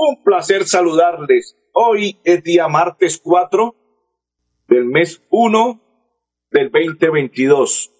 Un 0.00 0.22
placer 0.22 0.64
saludarles. 0.64 1.58
Hoy 1.72 2.20
es 2.22 2.44
día 2.44 2.68
martes 2.68 3.18
4 3.20 3.74
del 4.68 4.84
mes 4.84 5.20
1 5.28 5.80
del 6.52 6.70
2022. 6.70 7.90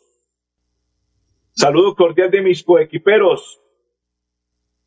Saludo 1.50 1.96
cordial 1.96 2.30
de 2.30 2.40
mis 2.40 2.62
coequiperos, 2.62 3.60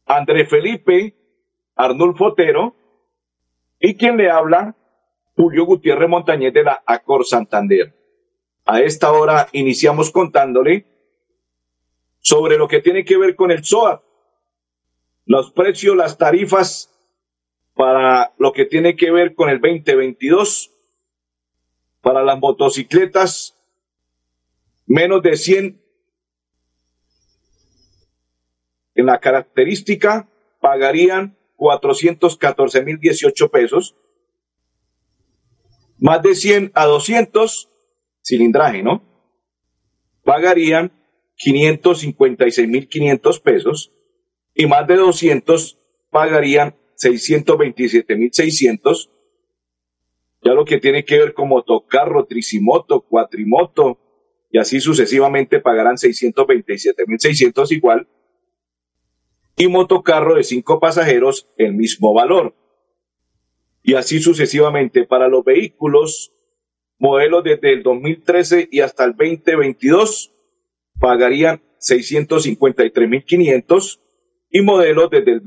André 0.06 0.46
Felipe, 0.46 1.14
Arnulfo 1.76 2.28
Otero, 2.28 2.78
y 3.78 3.98
quien 3.98 4.16
le 4.16 4.32
habla, 4.32 4.78
Julio 5.36 5.66
Gutiérrez 5.66 6.08
Montañez 6.08 6.54
de 6.54 6.64
la 6.64 6.82
Acor 6.86 7.26
Santander. 7.26 7.94
A 8.64 8.80
esta 8.80 9.12
hora 9.12 9.50
iniciamos 9.52 10.12
contándole 10.12 10.86
sobre 12.22 12.58
lo 12.58 12.70
que 12.70 12.80
tiene 12.80 13.04
que 13.04 13.18
ver 13.18 13.36
con 13.36 13.52
el 13.52 13.66
SOA, 13.66 14.02
los 15.26 15.52
precios, 15.52 15.98
las 15.98 16.18
tarifas 16.18 16.88
para 17.76 18.34
lo 18.38 18.52
que 18.52 18.66
tiene 18.66 18.96
que 18.96 19.12
ver 19.12 19.36
con 19.36 19.50
el 19.50 19.60
2022 19.60 20.72
para 22.02 22.24
las 22.24 22.40
motocicletas 22.40 23.58
menos 24.86 25.22
de 25.22 25.38
100 25.38 25.82
en 28.96 29.06
la 29.06 29.20
característica 29.20 30.28
pagarían 30.60 31.38
414 31.56 32.84
mil 32.84 33.00
18 33.00 33.50
pesos. 33.50 33.96
Más 35.98 36.22
de 36.24 36.36
100 36.36 36.72
a 36.74 36.86
200 36.86 37.70
cilindraje, 38.24 38.84
¿no? 38.84 39.04
Pagarían 40.24 40.92
556 41.36 42.68
mil 42.68 42.88
500 42.88 43.40
pesos 43.40 43.92
y 44.54 44.66
más 44.66 44.88
de 44.88 44.96
200 44.96 45.80
pagarían 46.10 46.76
627 47.02 48.16
mil 48.16 48.32
600 48.32 49.10
ya 50.44 50.54
lo 50.54 50.66
que 50.66 50.80
tiene 50.80 51.06
que 51.06 51.20
ver 51.20 51.34
con 51.34 51.50
motocarro, 51.50 52.26
tricimoto, 52.26 53.02
cuatrimoto, 53.02 54.00
y 54.52 54.58
así 54.58 54.82
sucesivamente 54.82 55.60
pagarán 55.60 55.98
627.600 55.98 57.72
igual, 57.72 58.08
y 59.56 59.68
motocarro 59.68 60.34
de 60.36 60.44
cinco 60.44 60.80
pasajeros 60.80 61.48
el 61.58 61.76
mismo 61.76 62.12
valor. 62.14 62.56
Y 63.84 63.94
así 63.94 64.20
sucesivamente 64.20 65.06
para 65.06 65.28
los 65.28 65.44
vehículos, 65.44 66.34
modelos 66.98 67.44
desde 67.44 67.74
el 67.74 67.84
2013 67.84 68.70
y 68.72 68.80
hasta 68.82 69.04
el 69.06 69.12
2022, 69.12 70.34
pagarían 71.00 71.62
653.500 71.80 74.00
y 74.50 74.62
modelos 74.62 75.12
desde 75.12 75.34
el 75.34 75.42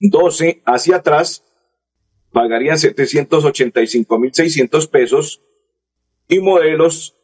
2012 0.00 0.62
hacia 0.64 0.96
atrás 0.96 1.44
pagarían 2.32 2.76
785.600 2.76 4.90
pesos 4.90 5.42
y 6.28 6.40
modelos 6.40 7.16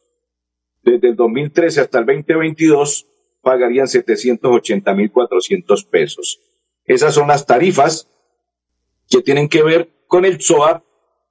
desde 0.83 1.09
el 1.09 1.17
2013 1.17 1.81
hasta 1.81 2.01
el 2.01 2.07
2022 2.07 3.09
pagarían 3.41 3.87
780.400 3.87 5.89
pesos. 5.89 6.43
Esas 6.85 7.15
son 7.15 7.29
las 7.29 7.47
tarifas 7.47 8.11
que 9.09 9.23
tienen 9.23 9.49
que 9.49 9.63
ver 9.63 9.89
con 10.07 10.25
el 10.25 10.41
SOA 10.41 10.83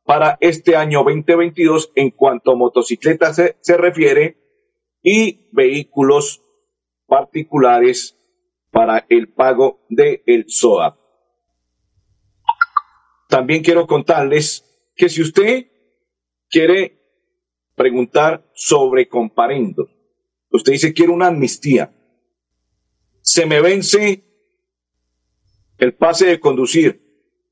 para 0.04 0.38
este 0.40 0.76
año 0.76 1.04
2022 1.04 1.92
en 1.96 2.12
cuanto 2.12 2.52
a 2.52 2.56
motocicletas 2.56 3.36
se, 3.36 3.58
se 3.60 3.76
refiere 3.78 4.38
y 5.02 5.50
vehículos 5.52 6.44
particulares 7.08 8.16
para 8.72 9.06
el 9.10 9.30
pago 9.30 9.80
del 9.90 10.22
el 10.26 10.46
SOA. 10.48 10.98
También 13.36 13.64
quiero 13.64 13.86
contarles 13.86 14.64
que 14.96 15.10
si 15.10 15.22
usted 15.22 15.66
quiere 16.50 16.98
preguntar 17.76 18.50
sobre 18.54 19.10
comparendo, 19.10 19.90
usted 20.50 20.72
dice 20.72 20.94
quiero 20.94 21.12
una 21.12 21.28
amnistía, 21.28 21.94
se 23.20 23.46
me 23.46 23.60
vence 23.60 24.24
el 25.78 25.96
pase 25.96 26.28
de 26.28 26.40
conducir, 26.40 27.02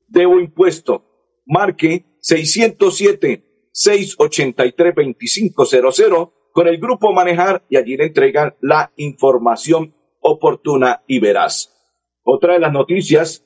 debo 0.08 0.40
impuesto, 0.40 1.42
marque 1.44 2.16
607 2.20 3.68
683 3.70 4.94
2500 4.94 6.30
con 6.50 6.66
el 6.66 6.78
grupo 6.78 7.12
Manejar 7.12 7.62
y 7.68 7.76
allí 7.76 7.98
le 7.98 8.06
entregan 8.06 8.56
la 8.62 8.90
información 8.96 9.94
oportuna 10.20 11.02
y 11.06 11.18
veraz. 11.18 11.76
Otra 12.22 12.54
de 12.54 12.60
las 12.60 12.72
noticias 12.72 13.43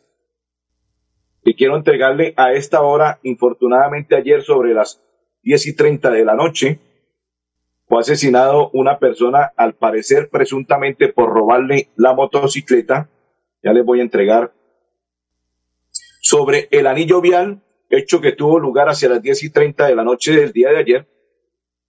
que 1.45 1.55
quiero 1.55 1.77
entregarle 1.77 2.35
a 2.37 2.53
esta 2.53 2.83
hora, 2.83 3.19
infortunadamente 3.23 4.17
ayer 4.17 4.43
sobre 4.43 4.75
las 4.75 5.03
10 5.43 5.67
y 5.67 5.77
30 5.77 6.11
de 6.11 6.25
la 6.25 6.35
noche, 6.35 6.81
fue 7.87 8.01
asesinado 8.01 8.71
una 8.75 8.99
persona, 8.99 9.53
al 9.57 9.75
parecer 9.75 10.29
presuntamente 10.29 11.09
por 11.09 11.31
robarle 11.31 11.89
la 11.97 12.13
motocicleta. 12.13 13.09
Ya 13.63 13.73
les 13.73 13.85
voy 13.85 14.01
a 14.01 14.03
entregar 14.03 14.53
sobre 16.21 16.69
el 16.71 16.87
anillo 16.87 17.23
vial, 17.23 17.63
hecho 17.89 18.21
que 18.21 18.33
tuvo 18.33 18.59
lugar 18.59 18.91
hacia 18.91 19.09
las 19.09 19.23
10 19.23 19.45
y 19.45 19.51
30 19.51 19.87
de 19.87 19.95
la 19.95 20.05
noche 20.05 20.33
del 20.33 20.53
día 20.53 20.69
de 20.69 20.77
ayer. 20.77 21.09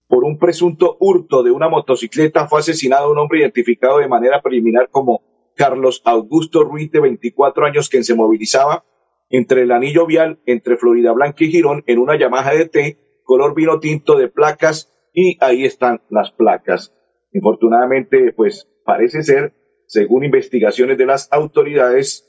Por 0.08 0.24
un 0.24 0.40
presunto 0.40 0.96
hurto 1.02 1.44
de 1.44 1.52
una 1.52 1.68
motocicleta 1.68 2.48
fue 2.48 2.62
asesinado 2.62 3.12
un 3.12 3.18
hombre 3.18 3.42
identificado 3.42 4.00
de 4.00 4.08
manera 4.08 4.42
preliminar 4.42 4.90
como 4.90 5.22
Carlos 5.56 6.02
Augusto 6.06 6.64
Ruiz, 6.64 6.90
de 6.92 7.02
24 7.02 7.66
años, 7.66 7.90
quien 7.90 8.06
se 8.06 8.16
movilizaba 8.16 8.86
entre 9.30 9.62
el 9.64 9.72
anillo 9.72 10.06
vial 10.06 10.40
entre 10.46 10.78
Florida 10.78 11.12
Blanca 11.12 11.44
y 11.44 11.52
Girón 11.52 11.84
en 11.88 12.00
una 12.00 12.18
Yamaha 12.18 12.54
DT 12.54 12.98
color 13.30 13.54
vino 13.54 13.80
tinto 13.80 14.18
de 14.18 14.28
placas 14.28 14.92
y 15.14 15.38
ahí 15.40 15.64
están 15.64 16.02
las 16.10 16.32
placas. 16.32 16.96
Infortunadamente, 17.32 18.34
pues 18.34 18.68
parece 18.84 19.22
ser, 19.22 19.54
según 19.86 20.26
investigaciones 20.26 20.98
de 20.98 21.06
las 21.06 21.32
autoridades, 21.32 22.28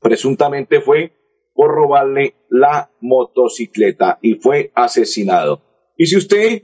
presuntamente 0.00 0.80
fue 0.80 1.12
por 1.54 1.70
robarle 1.70 2.34
la 2.48 2.90
motocicleta 3.00 4.18
y 4.20 4.34
fue 4.34 4.72
asesinado. 4.74 5.62
Y 5.96 6.06
si 6.06 6.16
usted 6.16 6.62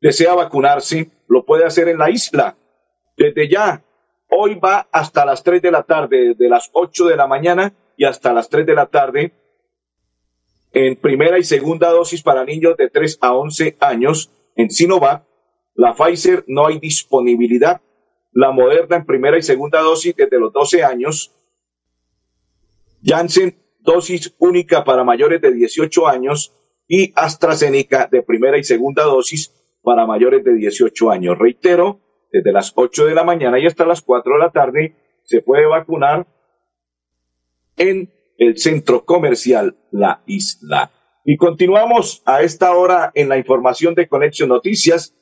desea 0.00 0.34
vacunarse, 0.34 1.10
lo 1.26 1.44
puede 1.44 1.64
hacer 1.64 1.88
en 1.88 1.98
la 1.98 2.10
isla. 2.10 2.56
Desde 3.16 3.48
ya, 3.48 3.84
hoy 4.30 4.54
va 4.54 4.86
hasta 4.92 5.24
las 5.24 5.42
3 5.42 5.60
de 5.60 5.72
la 5.72 5.82
tarde, 5.82 6.28
desde 6.28 6.48
las 6.48 6.70
8 6.72 7.06
de 7.06 7.16
la 7.16 7.26
mañana 7.26 7.74
y 7.96 8.04
hasta 8.04 8.32
las 8.32 8.48
3 8.48 8.66
de 8.66 8.74
la 8.74 8.86
tarde 8.86 9.32
en 10.72 10.96
primera 10.96 11.38
y 11.38 11.44
segunda 11.44 11.90
dosis 11.90 12.22
para 12.22 12.44
niños 12.44 12.76
de 12.76 12.90
3 12.90 13.18
a 13.22 13.34
11 13.34 13.76
años 13.80 14.30
en 14.56 14.70
Sinovac. 14.70 15.24
La 15.74 15.94
Pfizer 15.94 16.44
no 16.46 16.66
hay 16.66 16.78
disponibilidad. 16.78 17.80
La 18.32 18.50
Moderna 18.50 18.96
en 18.96 19.06
primera 19.06 19.38
y 19.38 19.42
segunda 19.42 19.80
dosis 19.80 20.14
desde 20.14 20.38
los 20.38 20.52
12 20.52 20.84
años. 20.84 21.32
Janssen 23.02 23.56
dosis 23.80 24.34
única 24.38 24.84
para 24.84 25.04
mayores 25.04 25.40
de 25.40 25.52
18 25.52 26.08
años 26.08 26.52
y 26.88 27.12
AstraZeneca 27.16 28.08
de 28.10 28.22
primera 28.22 28.58
y 28.58 28.64
segunda 28.64 29.04
dosis 29.04 29.54
para 29.82 30.06
mayores 30.06 30.44
de 30.44 30.54
18 30.54 31.10
años. 31.10 31.38
Reitero, 31.38 32.00
desde 32.30 32.52
las 32.52 32.72
8 32.74 33.06
de 33.06 33.14
la 33.14 33.24
mañana 33.24 33.58
y 33.58 33.66
hasta 33.66 33.86
las 33.86 34.02
4 34.02 34.34
de 34.34 34.38
la 34.38 34.50
tarde 34.50 34.94
se 35.24 35.40
puede 35.40 35.66
vacunar 35.66 36.26
en 37.76 38.12
el 38.38 38.58
centro 38.58 39.04
comercial 39.04 39.76
La 39.90 40.22
Isla. 40.26 40.90
Y 41.24 41.36
continuamos 41.36 42.22
a 42.24 42.42
esta 42.42 42.74
hora 42.74 43.10
en 43.14 43.28
la 43.28 43.38
información 43.38 43.94
de 43.94 44.08
Conexión 44.08 44.48
Noticias, 44.48 45.14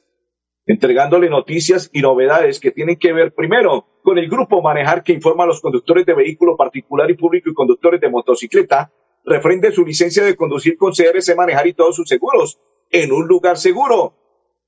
entregándole 0.67 1.31
noticias 1.31 1.91
y 1.93 2.01
novedades 2.01 2.61
que 2.61 2.71
tienen 2.71 2.97
que 2.97 3.13
ver 3.13 3.35
primero 3.35 3.87
con 4.03 4.19
el 4.19 4.29
grupo 4.29 4.61
Manejar 4.61 5.03
que 5.03 5.13
informa 5.13 5.45
a 5.45 5.47
los 5.47 5.61
conductores 5.61 6.05
de 6.07 6.15
vehículo 6.15 6.57
particular 6.57 7.11
y 7.11 7.15
público 7.15 7.51
y 7.51 7.55
conductores 7.55 8.01
de 8.01 8.11
motocicleta 8.11 8.93
refrende 9.25 9.73
su 9.73 9.85
licencia 9.85 10.23
de 10.23 10.37
conducir 10.37 10.77
con 10.77 10.93
CRC 10.93 11.35
Manejar 11.37 11.67
y 11.67 11.75
todos 11.75 11.97
sus 11.97 12.09
seguros 12.09 12.61
en 12.91 13.13
un 13.13 13.27
lugar 13.27 13.57
seguro. 13.57 14.15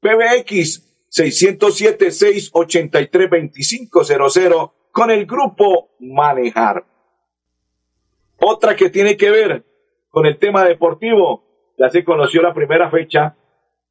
PBX 0.00 1.06
607 1.08 2.10
683 2.10 3.30
2500 3.30 4.70
con 4.90 5.10
el 5.10 5.26
grupo 5.26 5.90
Manejar. 6.00 6.84
Otra 8.40 8.76
que 8.76 8.90
tiene 8.90 9.16
que 9.16 9.30
ver 9.30 9.64
con 10.10 10.26
el 10.26 10.38
tema 10.38 10.64
deportivo. 10.64 11.44
Ya 11.78 11.88
se 11.90 12.04
conoció 12.04 12.42
la 12.42 12.54
primera 12.54 12.90
fecha 12.90 13.36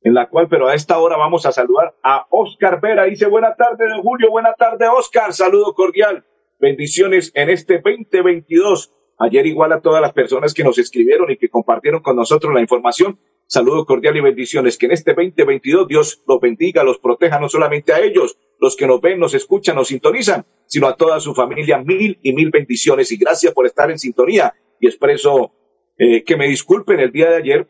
en 0.02 0.14
la 0.14 0.30
cual, 0.30 0.48
pero 0.48 0.68
a 0.68 0.76
esta 0.76 1.00
hora 1.00 1.18
vamos 1.18 1.46
a 1.46 1.52
saludar 1.52 1.96
a 2.04 2.28
Oscar 2.30 2.80
Vera. 2.80 3.06
Dice, 3.06 3.28
buena 3.28 3.56
tarde, 3.56 3.88
don 3.88 4.02
Julio, 4.02 4.30
buena 4.30 4.54
tarde, 4.54 4.88
Oscar. 4.88 5.34
Saludo 5.34 5.74
cordial. 5.74 6.26
Bendiciones 6.60 7.32
en 7.36 7.50
este 7.50 7.82
2022. 7.84 8.94
Ayer 9.18 9.46
igual 9.46 9.72
a 9.72 9.82
todas 9.82 10.02
las 10.02 10.14
personas 10.14 10.54
que 10.54 10.64
nos 10.64 10.78
escribieron 10.78 11.32
y 11.32 11.38
que 11.38 11.50
compartieron 11.50 12.02
con 12.02 12.16
nosotros 12.16 12.54
la 12.54 12.62
información. 12.62 13.20
Saludo 13.48 13.86
cordial 13.86 14.18
y 14.18 14.22
bendiciones. 14.22 14.78
Que 14.78 14.88
en 14.88 14.94
este 14.94 15.14
2022 15.14 15.88
Dios 15.88 16.24
los 16.28 16.40
bendiga, 16.40 16.84
los 16.84 17.00
proteja 17.00 17.40
no 17.40 17.50
solamente 17.50 17.94
a 17.94 18.00
ellos, 18.00 18.38
los 18.60 18.76
que 18.76 18.88
nos 18.88 19.02
ven, 19.02 19.20
nos 19.20 19.34
escuchan, 19.34 19.76
nos 19.76 19.90
sintonizan, 19.90 20.46
sino 20.66 20.88
a 20.88 20.96
toda 20.96 21.20
su 21.20 21.36
familia. 21.36 21.78
Mil 21.78 22.20
y 22.22 22.34
mil 22.34 22.50
bendiciones 22.50 23.12
y 23.12 23.18
gracias 23.18 23.54
por 23.54 23.66
estar 23.66 23.92
en 23.92 24.00
sintonía. 24.00 24.54
Y 24.80 24.88
expreso 24.88 25.54
eh, 25.98 26.24
que 26.24 26.38
me 26.38 26.48
disculpen 26.48 27.00
el 27.00 27.12
día 27.12 27.30
de 27.30 27.38
ayer. 27.38 27.70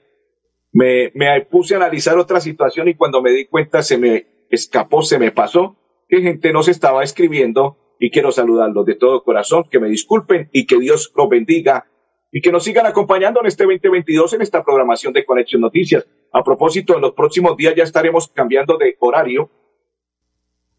Me, 0.72 1.12
me 1.14 1.42
puse 1.42 1.74
a 1.74 1.78
analizar 1.78 2.18
otra 2.18 2.40
situación 2.40 2.88
y 2.88 2.96
cuando 2.96 3.22
me 3.22 3.32
di 3.32 3.46
cuenta 3.46 3.82
se 3.82 3.98
me 3.98 4.28
escapó, 4.50 5.02
se 5.02 5.20
me 5.20 5.32
pasó, 5.32 5.78
que 6.08 6.22
gente 6.22 6.52
nos 6.52 6.68
estaba 6.68 7.04
escribiendo 7.04 7.78
y 8.00 8.12
quiero 8.12 8.32
saludarlos 8.32 8.86
de 8.86 8.96
todo 8.96 9.24
corazón, 9.24 9.66
que 9.70 9.80
me 9.80 9.88
disculpen 9.88 10.50
y 10.52 10.66
que 10.66 10.78
Dios 10.78 11.14
los 11.16 11.30
bendiga 11.30 11.88
y 12.32 12.42
que 12.42 12.52
nos 12.52 12.64
sigan 12.64 12.86
acompañando 12.86 13.40
en 13.40 13.48
este 13.48 13.64
2022 13.64 14.34
en 14.34 14.42
esta 14.42 14.64
programación 14.64 15.14
de 15.14 15.26
Conexión 15.26 15.62
Noticias. 15.62 16.08
A 16.32 16.44
propósito, 16.44 16.96
en 16.96 17.02
los 17.02 17.14
próximos 17.14 17.56
días 17.56 17.76
ya 17.76 17.84
estaremos 17.84 18.28
cambiando 18.28 18.78
de 18.78 18.98
horario. 19.00 19.50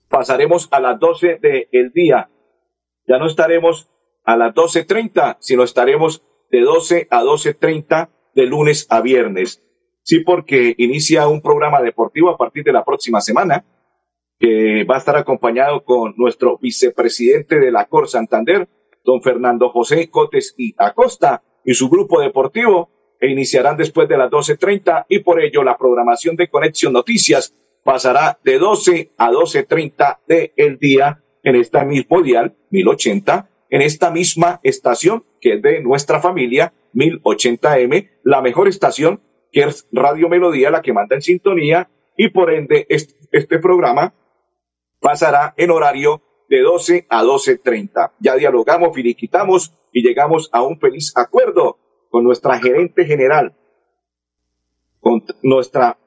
Pasaremos 0.09 0.69
a 0.71 0.81
las 0.81 0.99
12 0.99 1.39
del 1.73 1.93
día. 1.93 2.31
Ya 3.07 3.19
no 3.19 3.27
estaremos 3.27 3.89
a 4.25 4.37
las 4.37 4.55
12.30, 4.55 5.37
sino 5.41 5.63
estaremos 5.63 6.23
de 6.51 6.61
12 6.61 7.09
a 7.11 7.23
12.30 7.23 8.11
de 8.35 8.47
lunes 8.47 8.87
a 8.91 9.01
viernes. 9.01 9.63
Sí, 10.03 10.21
porque 10.21 10.75
inicia 10.79 11.27
un 11.27 11.41
programa 11.41 11.81
deportivo 11.81 12.31
a 12.31 12.37
partir 12.37 12.65
de 12.65 12.73
la 12.73 12.85
próxima 12.85 13.21
semana 13.21 13.65
que 14.39 14.85
va 14.85 14.97
a 14.97 14.99
estar 14.99 15.17
acompañado 15.17 15.85
con 15.85 16.15
nuestro 16.17 16.59
vicepresidente 16.59 17.59
de 17.59 17.73
la 17.73 17.87
Cor 17.87 18.09
Santander, 18.09 18.69
don 19.07 19.23
Fernando 19.23 19.71
José 19.71 20.11
Cotes 20.11 20.55
y 20.59 20.75
Acosta, 20.77 21.43
y 21.65 21.73
su 21.73 21.89
grupo 21.89 22.21
deportivo, 22.21 22.91
e 23.19 23.29
iniciarán 23.31 23.79
después 23.79 24.09
de 24.09 24.19
las 24.19 24.31
12.30 24.31 25.07
y 25.09 25.21
por 25.21 25.41
ello 25.41 25.63
la 25.63 25.79
programación 25.79 26.37
de 26.37 26.49
Conexión 26.49 26.93
Noticias 26.93 27.55
pasará 27.83 28.39
de 28.45 28.59
12 28.59 29.13
a 29.17 29.31
12.30 29.31 30.19
de 30.27 30.53
el 30.57 30.79
día 30.79 31.23
en 31.43 31.57
esta 31.57 31.85
mismo 31.85 32.21
dial, 32.21 32.57
1080, 32.71 33.49
en 33.71 33.81
esta 33.81 34.11
misma 34.11 34.61
estación 34.65 35.25
que 35.41 35.55
es 35.55 35.63
de 35.63 35.81
nuestra 35.81 36.21
familia, 36.21 36.75
1080M, 36.95 38.11
la 38.25 38.43
mejor 38.43 38.69
estación 38.69 39.23
que 39.53 39.63
es 39.63 39.87
Radio 39.93 40.29
Melodía, 40.29 40.71
la 40.71 40.83
que 40.83 40.93
manda 40.93 41.15
en 41.15 41.23
sintonía, 41.23 41.89
y 42.17 42.29
por 42.29 42.53
ende 42.53 42.87
este 42.89 43.59
programa 43.59 44.15
pasará 45.01 45.55
en 45.57 45.71
horario 45.71 46.23
de 46.49 46.61
12 46.61 47.07
a 47.09 47.23
12.30. 47.23 48.13
Ya 48.21 48.37
dialogamos, 48.37 48.95
finiquitamos 48.95 49.75
y 49.93 50.03
llegamos 50.03 50.49
a 50.53 50.63
un 50.63 50.79
feliz 50.79 51.13
acuerdo 51.17 51.79
con 52.11 52.25
nuestra 52.25 52.59
gerente 52.59 53.05
general, 53.05 53.55
con 55.01 55.25
nuestra 55.43 55.99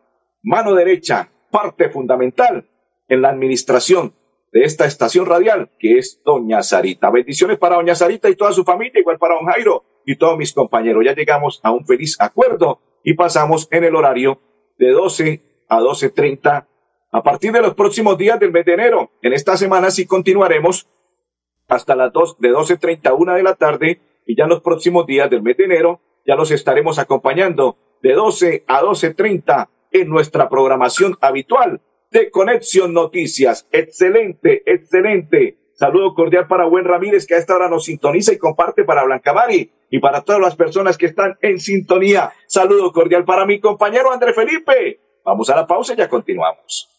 mano 0.41 0.73
derecha, 0.73 1.31
parte 1.51 1.89
fundamental 1.89 2.67
en 3.07 3.21
la 3.21 3.29
administración 3.29 4.13
de 4.51 4.63
esta 4.63 4.85
estación 4.85 5.25
radial, 5.25 5.69
que 5.79 5.97
es 5.97 6.21
Doña 6.23 6.63
Sarita. 6.63 7.09
Bendiciones 7.11 7.57
para 7.57 7.75
Doña 7.75 7.95
Sarita 7.95 8.29
y 8.29 8.35
toda 8.35 8.51
su 8.51 8.63
familia, 8.63 8.99
igual 8.99 9.17
para 9.17 9.35
Don 9.35 9.45
Jairo 9.45 9.83
y 10.05 10.15
todos 10.15 10.37
mis 10.37 10.53
compañeros. 10.53 11.03
Ya 11.05 11.13
llegamos 11.13 11.59
a 11.63 11.71
un 11.71 11.85
feliz 11.85 12.15
acuerdo 12.19 12.79
y 13.03 13.13
pasamos 13.13 13.67
en 13.71 13.83
el 13.83 13.95
horario 13.95 14.39
de 14.77 14.91
12 14.91 15.41
a 15.67 15.79
12.30 15.79 16.65
a 17.11 17.23
partir 17.23 17.51
de 17.51 17.61
los 17.61 17.73
próximos 17.73 18.17
días 18.17 18.39
del 18.39 18.51
mes 18.51 18.65
de 18.65 18.73
enero. 18.73 19.11
En 19.21 19.33
esta 19.33 19.57
semana 19.57 19.91
sí 19.91 20.05
continuaremos 20.05 20.87
hasta 21.67 21.95
las 21.95 22.11
2 22.13 22.39
de 22.39 22.51
12.31 22.51 23.35
de 23.35 23.43
la 23.43 23.55
tarde 23.55 24.01
y 24.25 24.35
ya 24.35 24.45
los 24.47 24.61
próximos 24.61 25.05
días 25.05 25.29
del 25.29 25.41
mes 25.41 25.57
de 25.57 25.65
enero 25.65 26.01
ya 26.25 26.35
los 26.35 26.51
estaremos 26.51 26.99
acompañando 26.99 27.77
de 28.01 28.13
12 28.13 28.63
a 28.67 28.81
12.30 28.81 29.69
en 29.91 30.09
nuestra 30.09 30.49
programación 30.49 31.17
habitual 31.21 31.81
de 32.11 32.29
Conexión 32.29 32.93
Noticias. 32.93 33.67
Excelente, 33.71 34.63
excelente. 34.65 35.57
Saludo 35.73 36.13
cordial 36.13 36.47
para 36.47 36.65
Buen 36.65 36.85
Ramírez 36.85 37.25
que 37.25 37.35
a 37.35 37.37
esta 37.37 37.55
hora 37.55 37.69
nos 37.69 37.85
sintoniza 37.85 38.33
y 38.33 38.37
comparte 38.37 38.83
para 38.83 39.03
Blanca 39.05 39.33
Mari 39.33 39.71
y 39.89 39.99
para 39.99 40.21
todas 40.21 40.41
las 40.41 40.55
personas 40.55 40.97
que 40.97 41.05
están 41.05 41.37
en 41.41 41.59
sintonía. 41.59 42.33
Saludo 42.47 42.91
cordial 42.91 43.25
para 43.25 43.45
mi 43.45 43.59
compañero 43.59 44.11
André 44.11 44.33
Felipe. 44.33 44.99
Vamos 45.23 45.49
a 45.49 45.55
la 45.55 45.65
pausa 45.65 45.93
y 45.93 45.97
ya 45.97 46.09
continuamos. 46.09 46.98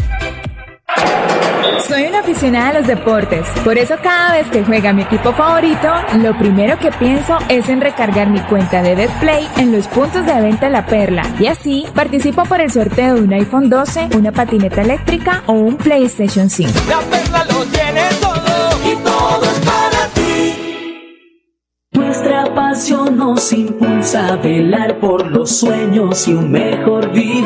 Soy 2.01 2.09
una 2.09 2.21
aficionada 2.21 2.69
a 2.69 2.73
los 2.79 2.87
deportes, 2.87 3.45
por 3.63 3.77
eso 3.77 3.93
cada 4.01 4.33
vez 4.33 4.49
que 4.49 4.63
juega 4.63 4.91
mi 4.91 5.03
equipo 5.03 5.33
favorito, 5.33 5.87
lo 6.17 6.35
primero 6.35 6.79
que 6.79 6.91
pienso 6.91 7.37
es 7.47 7.69
en 7.69 7.79
recargar 7.79 8.27
mi 8.27 8.39
cuenta 8.39 8.81
de 8.81 8.95
Betplay 8.95 9.47
en 9.57 9.71
los 9.71 9.87
puntos 9.87 10.25
de 10.25 10.41
venta 10.41 10.67
La 10.67 10.83
Perla 10.87 11.21
y 11.39 11.45
así 11.45 11.85
participo 11.93 12.43
por 12.45 12.59
el 12.59 12.71
sorteo 12.71 13.13
de 13.13 13.21
un 13.21 13.31
iPhone 13.33 13.69
12, 13.69 14.09
una 14.17 14.31
patineta 14.31 14.81
eléctrica 14.81 15.43
o 15.45 15.53
un 15.53 15.77
PlayStation 15.77 16.49
5. 16.49 16.71
La 16.89 17.01
Perla 17.01 17.45
lo 17.45 17.65
tiene 17.65 18.01
todo 18.19 18.79
y 18.83 18.95
todo 19.03 19.43
es 19.43 19.59
para 19.59 20.07
ti. 20.15 20.55
Nuestra 21.91 22.51
pasión 22.55 23.15
nos 23.15 23.53
impulsa 23.53 24.29
a 24.29 24.37
velar 24.37 24.97
por 24.99 25.29
los 25.29 25.55
sueños 25.55 26.27
y 26.27 26.33
un 26.33 26.51
mejor 26.51 27.11
vivir. 27.11 27.45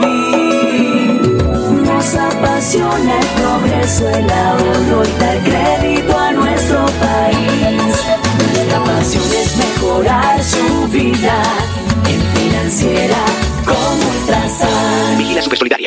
Nos 1.84 2.16
apasiona 2.16 3.20
el 3.20 3.45
progreso, 3.60 4.10
el 4.10 4.30
ahorro 4.30 5.04
y 5.06 5.20
dar 5.20 5.40
crédito 5.44 6.18
a 6.18 6.32
nuestro 6.32 6.86
país. 6.86 8.06
Nuestra 8.54 8.84
pasión 8.84 9.24
es 9.24 9.58
mejorar 9.58 10.44
su 10.44 10.88
vida 10.90 11.75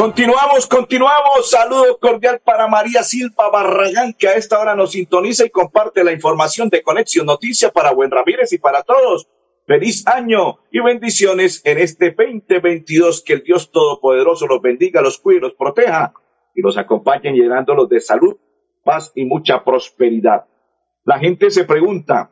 Continuamos, 0.00 0.66
continuamos. 0.66 1.50
Saludo 1.50 1.98
cordial 1.98 2.40
para 2.42 2.66
María 2.66 3.02
Silva 3.02 3.50
Barragán, 3.50 4.14
que 4.14 4.28
a 4.28 4.32
esta 4.32 4.58
hora 4.58 4.74
nos 4.74 4.92
sintoniza 4.92 5.44
y 5.44 5.50
comparte 5.50 6.02
la 6.02 6.10
información 6.10 6.70
de 6.70 6.82
Conexión 6.82 7.26
Noticias 7.26 7.70
para 7.70 7.92
Buen 7.92 8.10
Ramírez 8.10 8.50
y 8.54 8.56
para 8.56 8.82
todos. 8.82 9.28
Feliz 9.66 10.06
año 10.06 10.60
y 10.70 10.80
bendiciones 10.80 11.60
en 11.66 11.76
este 11.76 12.14
2022. 12.16 13.22
Que 13.22 13.34
el 13.34 13.42
Dios 13.42 13.70
Todopoderoso 13.70 14.46
los 14.46 14.62
bendiga, 14.62 15.02
los 15.02 15.18
cuide, 15.18 15.40
los 15.40 15.52
proteja 15.52 16.14
y 16.54 16.62
los 16.62 16.78
acompañe 16.78 17.34
llenándolos 17.34 17.86
de 17.90 18.00
salud, 18.00 18.38
paz 18.82 19.12
y 19.14 19.26
mucha 19.26 19.62
prosperidad. 19.64 20.46
La 21.04 21.18
gente 21.18 21.50
se 21.50 21.64
pregunta, 21.64 22.30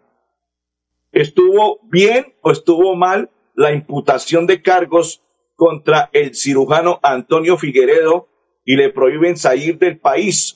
¿estuvo 1.13 1.81
bien 1.83 2.35
o 2.41 2.51
estuvo 2.51 2.97
mal 2.97 3.29
la 3.55 3.73
imputación 3.73 4.47
de 4.47 4.63
cargos 4.63 5.23
contra 5.59 6.09
el 6.13 6.37
cirujano 6.37 7.01
Antonio 7.03 7.59
Figueredo 7.59 8.29
y 8.65 8.77
le 8.77 8.91
prohíben 8.91 9.37
salir 9.37 9.77
del 9.77 9.99
país. 9.99 10.55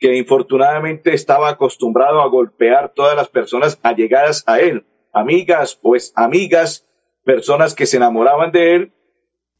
que 0.00 0.14
infortunadamente 0.16 1.12
estaba 1.12 1.48
acostumbrado 1.48 2.20
a 2.20 2.28
golpear 2.28 2.92
todas 2.94 3.16
las 3.16 3.28
personas 3.30 3.80
allegadas 3.82 4.44
a 4.46 4.60
él, 4.60 4.86
amigas, 5.12 5.74
pues 5.74 6.12
amigas, 6.14 6.86
personas 7.24 7.74
que 7.74 7.84
se 7.84 7.96
enamoraban 7.96 8.52
de 8.52 8.76
él, 8.76 8.92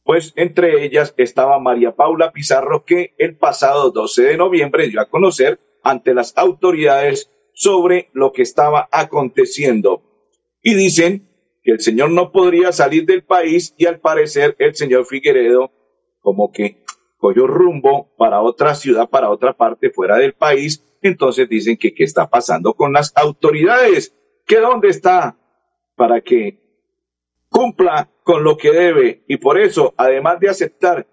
pues 0.05 0.31
entre 0.37 0.85
ellas 0.85 1.13
estaba 1.17 1.59
María 1.59 1.93
Paula 1.93 2.31
Pizarro, 2.31 2.85
que 2.85 3.15
el 3.17 3.35
pasado 3.35 3.91
12 3.91 4.21
de 4.21 4.37
noviembre 4.37 4.87
dio 4.87 5.01
a 5.01 5.09
conocer 5.09 5.59
ante 5.83 6.13
las 6.13 6.37
autoridades 6.37 7.29
sobre 7.53 8.09
lo 8.13 8.31
que 8.31 8.43
estaba 8.43 8.87
aconteciendo. 8.93 10.03
Y 10.61 10.75
dicen 10.75 11.28
el 11.71 11.81
señor 11.81 12.11
no 12.11 12.31
podría 12.31 12.71
salir 12.71 13.05
del 13.05 13.23
país 13.23 13.73
y 13.77 13.85
al 13.85 13.99
parecer 13.99 14.55
el 14.59 14.75
señor 14.75 15.05
Figueredo 15.05 15.71
como 16.21 16.51
que 16.51 16.83
cogió 17.17 17.47
rumbo 17.47 18.13
para 18.17 18.41
otra 18.41 18.75
ciudad, 18.75 19.09
para 19.09 19.29
otra 19.29 19.53
parte 19.53 19.89
fuera 19.89 20.17
del 20.17 20.33
país. 20.33 20.83
Entonces 21.01 21.47
dicen 21.49 21.77
que 21.77 21.93
qué 21.93 22.03
está 22.03 22.29
pasando 22.29 22.73
con 22.73 22.93
las 22.93 23.11
autoridades, 23.15 24.15
que 24.45 24.59
dónde 24.59 24.89
está 24.89 25.37
para 25.95 26.21
que 26.21 26.59
cumpla 27.49 28.09
con 28.23 28.43
lo 28.43 28.57
que 28.57 28.71
debe. 28.71 29.23
Y 29.27 29.37
por 29.37 29.59
eso, 29.59 29.93
además 29.97 30.39
de 30.39 30.49
aceptar 30.49 31.07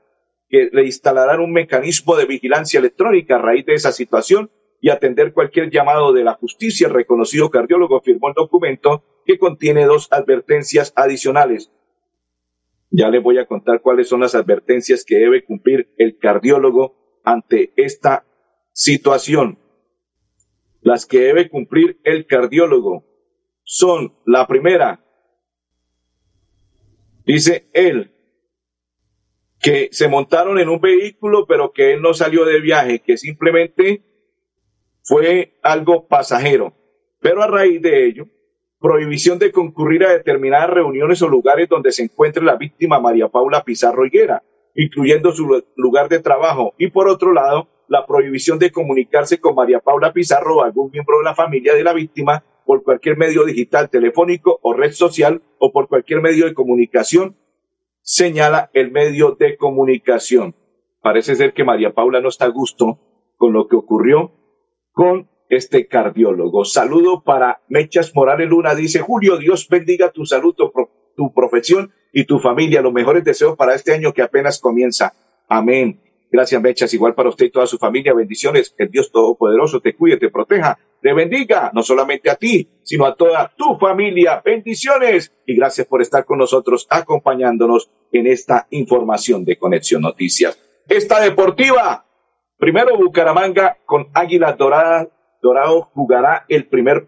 que 0.48 0.70
le 0.72 0.84
instalarán 0.84 1.40
un 1.40 1.52
mecanismo 1.52 2.16
de 2.16 2.26
vigilancia 2.26 2.78
electrónica 2.78 3.36
a 3.36 3.38
raíz 3.38 3.66
de 3.66 3.74
esa 3.74 3.90
situación 3.90 4.50
y 4.80 4.90
atender 4.90 5.32
cualquier 5.32 5.70
llamado 5.70 6.12
de 6.12 6.22
la 6.22 6.34
justicia, 6.34 6.86
el 6.86 6.94
reconocido 6.94 7.50
cardiólogo 7.50 8.00
firmó 8.00 8.28
el 8.28 8.34
documento 8.34 9.02
que 9.26 9.38
contiene 9.38 9.84
dos 9.84 10.08
advertencias 10.10 10.92
adicionales. 10.96 11.72
Ya 12.90 13.10
les 13.10 13.22
voy 13.22 13.38
a 13.38 13.46
contar 13.46 13.82
cuáles 13.82 14.08
son 14.08 14.20
las 14.20 14.34
advertencias 14.34 15.04
que 15.04 15.16
debe 15.16 15.44
cumplir 15.44 15.92
el 15.98 16.16
cardiólogo 16.18 17.20
ante 17.24 17.72
esta 17.76 18.24
situación. 18.72 19.58
Las 20.80 21.04
que 21.04 21.20
debe 21.20 21.50
cumplir 21.50 22.00
el 22.04 22.26
cardiólogo 22.26 23.04
son 23.64 24.14
la 24.24 24.46
primera, 24.46 25.04
dice 27.24 27.68
él, 27.72 28.12
que 29.60 29.88
se 29.90 30.06
montaron 30.06 30.60
en 30.60 30.68
un 30.68 30.80
vehículo 30.80 31.46
pero 31.48 31.72
que 31.72 31.94
él 31.94 32.02
no 32.02 32.14
salió 32.14 32.44
de 32.44 32.60
viaje, 32.60 33.00
que 33.00 33.16
simplemente 33.16 34.04
fue 35.02 35.58
algo 35.62 36.06
pasajero. 36.06 36.76
Pero 37.20 37.42
a 37.42 37.48
raíz 37.48 37.82
de 37.82 38.06
ello, 38.06 38.28
prohibición 38.86 39.40
de 39.40 39.50
concurrir 39.50 40.04
a 40.04 40.12
determinadas 40.12 40.70
reuniones 40.70 41.20
o 41.20 41.26
lugares 41.26 41.68
donde 41.68 41.90
se 41.90 42.04
encuentre 42.04 42.44
la 42.44 42.54
víctima 42.54 43.00
María 43.00 43.26
Paula 43.26 43.64
Pizarro 43.64 44.06
Higuera, 44.06 44.44
incluyendo 44.76 45.32
su 45.32 45.64
lugar 45.74 46.08
de 46.08 46.20
trabajo, 46.20 46.72
y 46.78 46.86
por 46.90 47.08
otro 47.08 47.32
lado, 47.32 47.66
la 47.88 48.06
prohibición 48.06 48.60
de 48.60 48.70
comunicarse 48.70 49.40
con 49.40 49.56
María 49.56 49.80
Paula 49.80 50.12
Pizarro 50.12 50.58
o 50.58 50.62
algún 50.62 50.92
miembro 50.92 51.18
de 51.18 51.24
la 51.24 51.34
familia 51.34 51.74
de 51.74 51.82
la 51.82 51.94
víctima 51.94 52.44
por 52.64 52.84
cualquier 52.84 53.16
medio 53.16 53.44
digital, 53.44 53.90
telefónico 53.90 54.60
o 54.62 54.72
red 54.72 54.92
social 54.92 55.42
o 55.58 55.72
por 55.72 55.88
cualquier 55.88 56.20
medio 56.20 56.46
de 56.46 56.54
comunicación, 56.54 57.36
señala 58.02 58.70
el 58.72 58.92
medio 58.92 59.32
de 59.32 59.56
comunicación. 59.56 60.54
Parece 61.00 61.34
ser 61.34 61.54
que 61.54 61.64
María 61.64 61.92
Paula 61.92 62.20
no 62.20 62.28
está 62.28 62.44
a 62.44 62.50
gusto 62.50 63.00
con 63.36 63.52
lo 63.52 63.66
que 63.66 63.74
ocurrió 63.74 64.30
con 64.92 65.28
este 65.48 65.86
cardiólogo. 65.86 66.64
Saludo 66.64 67.22
para 67.22 67.60
Mechas 67.68 68.12
Morales 68.14 68.48
Luna. 68.48 68.74
Dice 68.74 69.00
Julio, 69.00 69.36
Dios 69.38 69.68
bendiga 69.68 70.10
tu 70.10 70.26
salud, 70.26 70.54
tu, 70.54 71.32
profesión 71.32 71.92
y 72.12 72.24
tu 72.24 72.38
familia. 72.38 72.82
Los 72.82 72.92
mejores 72.92 73.24
deseos 73.24 73.56
para 73.56 73.74
este 73.74 73.92
año 73.92 74.12
que 74.12 74.22
apenas 74.22 74.60
comienza. 74.60 75.14
Amén. 75.48 76.00
Gracias, 76.30 76.60
Mechas. 76.60 76.92
Igual 76.94 77.14
para 77.14 77.28
usted 77.28 77.46
y 77.46 77.50
toda 77.50 77.66
su 77.66 77.78
familia. 77.78 78.12
Bendiciones. 78.12 78.74
El 78.78 78.90
Dios 78.90 79.10
Todopoderoso 79.12 79.80
te 79.80 79.94
cuide, 79.94 80.16
te 80.16 80.28
proteja, 80.28 80.78
te 81.00 81.12
bendiga, 81.12 81.70
no 81.72 81.82
solamente 81.82 82.30
a 82.30 82.34
ti, 82.34 82.68
sino 82.82 83.06
a 83.06 83.14
toda 83.14 83.52
tu 83.56 83.78
familia. 83.78 84.42
Bendiciones. 84.44 85.32
Y 85.46 85.56
gracias 85.56 85.86
por 85.86 86.02
estar 86.02 86.24
con 86.24 86.38
nosotros, 86.38 86.86
acompañándonos 86.90 87.90
en 88.12 88.26
esta 88.26 88.66
información 88.70 89.44
de 89.44 89.56
Conexión 89.56 90.02
Noticias. 90.02 90.60
Esta 90.88 91.20
deportiva. 91.20 92.04
Primero 92.58 92.96
Bucaramanga 92.96 93.76
con 93.84 94.08
Águilas 94.14 94.56
Doradas 94.56 95.08
Dorado 95.46 95.90
jugará 95.94 96.44
el 96.48 96.66
primer 96.66 97.06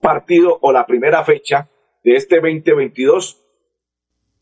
partido 0.00 0.58
o 0.60 0.72
la 0.72 0.86
primera 0.86 1.22
fecha 1.22 1.70
de 2.02 2.16
este 2.16 2.40
2022 2.40 3.44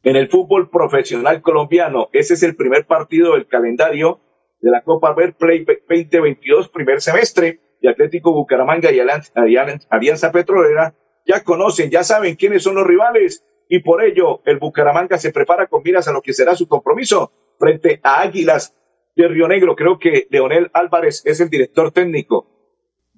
en 0.03 0.17
el 0.17 0.31
fútbol 0.31 0.71
profesional 0.71 1.43
colombiano. 1.43 2.09
Ese 2.15 2.33
es 2.33 2.43
el 2.43 2.57
primer 2.57 2.87
partido 2.87 3.35
del 3.35 3.47
calendario 3.47 4.21
de 4.63 4.71
la 4.71 4.83
Copa 4.83 5.13
Ver 5.13 5.35
Play 5.35 5.67
2022, 5.67 6.71
primer 6.71 7.03
semestre, 7.03 7.61
y 7.83 7.89
Atlético 7.89 8.33
Bucaramanga 8.33 8.91
y 8.91 8.99
Alianza 8.99 10.33
Petrolera 10.33 10.95
ya 11.27 11.45
conocen, 11.45 11.91
ya 11.91 12.05
saben 12.05 12.35
quiénes 12.35 12.63
son 12.63 12.77
los 12.77 12.87
rivales, 12.87 13.45
y 13.69 13.81
por 13.81 14.03
ello 14.03 14.41
el 14.47 14.59
Bucaramanga 14.59 15.19
se 15.19 15.33
prepara 15.33 15.67
con 15.67 15.83
miras 15.83 16.09
a 16.09 16.13
lo 16.13 16.23
que 16.23 16.33
será 16.33 16.57
su 16.57 16.67
compromiso 16.67 17.31
frente 17.59 18.01
a 18.03 18.23
Águilas 18.23 18.75
de 19.15 19.29
Río 19.29 19.49
Negro. 19.49 19.77
Creo 19.77 19.99
que 19.99 20.27
Leonel 20.31 20.71
Álvarez 20.73 21.23
es 21.27 21.41
el 21.41 21.51
director 21.51 21.93
técnico 21.93 22.58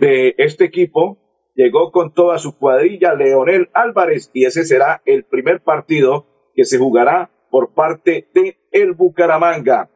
de 0.01 0.35
este 0.39 0.65
equipo. 0.65 1.19
Llegó 1.55 1.93
con 1.93 2.13
toda 2.13 2.39
su 2.39 2.57
cuadrilla 2.57 3.15
Leonel 3.15 3.69
Álvarez 3.75 4.31
y 4.33 4.47
ese 4.47 4.65
será 4.65 5.03
el 5.05 5.25
primer 5.25 5.61
partido 5.61 6.27
que 6.55 6.65
se 6.65 6.79
jugará 6.79 7.31
por 7.51 7.75
parte 7.75 8.29
de 8.35 8.57
el 8.73 8.93
Bucaramanga. 8.93 9.91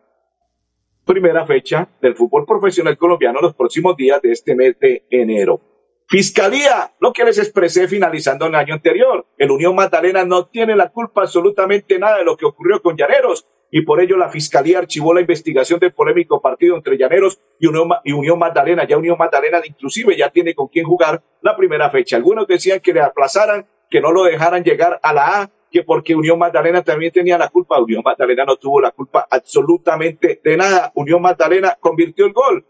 Primera 1.05 1.47
fecha 1.47 1.89
del 2.01 2.15
fútbol 2.15 2.45
profesional 2.47 2.97
colombiano 2.97 3.41
los 3.41 3.55
próximos 3.55 3.97
días 3.97 4.21
de 4.23 4.33
este 4.33 4.55
mes 4.55 4.79
de 4.79 5.05
enero. 5.11 5.61
Fiscalía, 6.07 6.93
lo 7.01 7.13
que 7.13 7.25
les 7.25 7.39
expresé 7.39 7.89
finalizando 7.89 8.47
el 8.47 8.55
año 8.55 8.75
anterior. 8.75 9.27
El 9.39 9.51
Unión 9.51 9.75
Magdalena 9.75 10.25
no 10.25 10.47
tiene 10.47 10.77
la 10.77 10.91
culpa 10.91 11.23
absolutamente 11.23 11.99
nada 11.99 12.19
de 12.19 12.25
lo 12.25 12.37
que 12.37 12.45
ocurrió 12.45 12.83
con 12.83 12.97
Llaneros 12.97 13.47
y 13.77 13.83
por 13.83 14.01
ello 14.01 14.17
la 14.17 14.29
Fiscalía 14.29 14.79
archivó 14.79 15.13
la 15.13 15.21
investigación 15.21 15.81
del 15.81 15.93
polémico 15.93 16.41
partido 16.41 16.77
entre 16.77 16.97
Llaneros 16.97 17.41
y 17.59 17.67
Unión, 17.67 18.39
Magdalena. 18.39 18.87
Ya 18.87 18.97
Unión 18.97 19.17
Magdalena 19.19 19.59
inclusive 19.67 20.17
ya 20.17 20.31
tiene 20.31 20.55
con 20.55 20.69
quién 20.69 20.87
jugar 20.87 21.21
la 21.43 21.57
primera 21.57 21.91
fecha. 21.91 22.15
Algunos 22.15 22.47
decían 22.47 22.79
que 22.79 22.93
le 22.93 23.01
aplazaran, 23.01 23.67
que 23.91 24.01
no 24.01 24.13
lo 24.13 24.23
dejaran 24.23 24.63
llegar 24.63 25.01
a 25.03 25.13
la 25.13 25.41
A, 25.41 25.51
que 25.73 25.83
porque 25.83 26.15
Unión 26.15 26.39
Magdalena 26.39 26.83
también 26.85 27.11
tenía 27.11 27.37
la 27.37 27.49
culpa. 27.49 27.83
Unión 27.83 28.03
Magdalena 28.05 28.45
no 28.45 28.55
tuvo 28.55 28.81
la 28.81 28.93
culpa 28.93 29.27
absolutamente 29.29 30.41
de 30.45 30.57
nada. 30.57 30.93
Unión 30.95 31.21
Magdalena 31.21 31.77
convirtió 31.81 32.27
el 32.27 32.33
gol, 32.33 32.65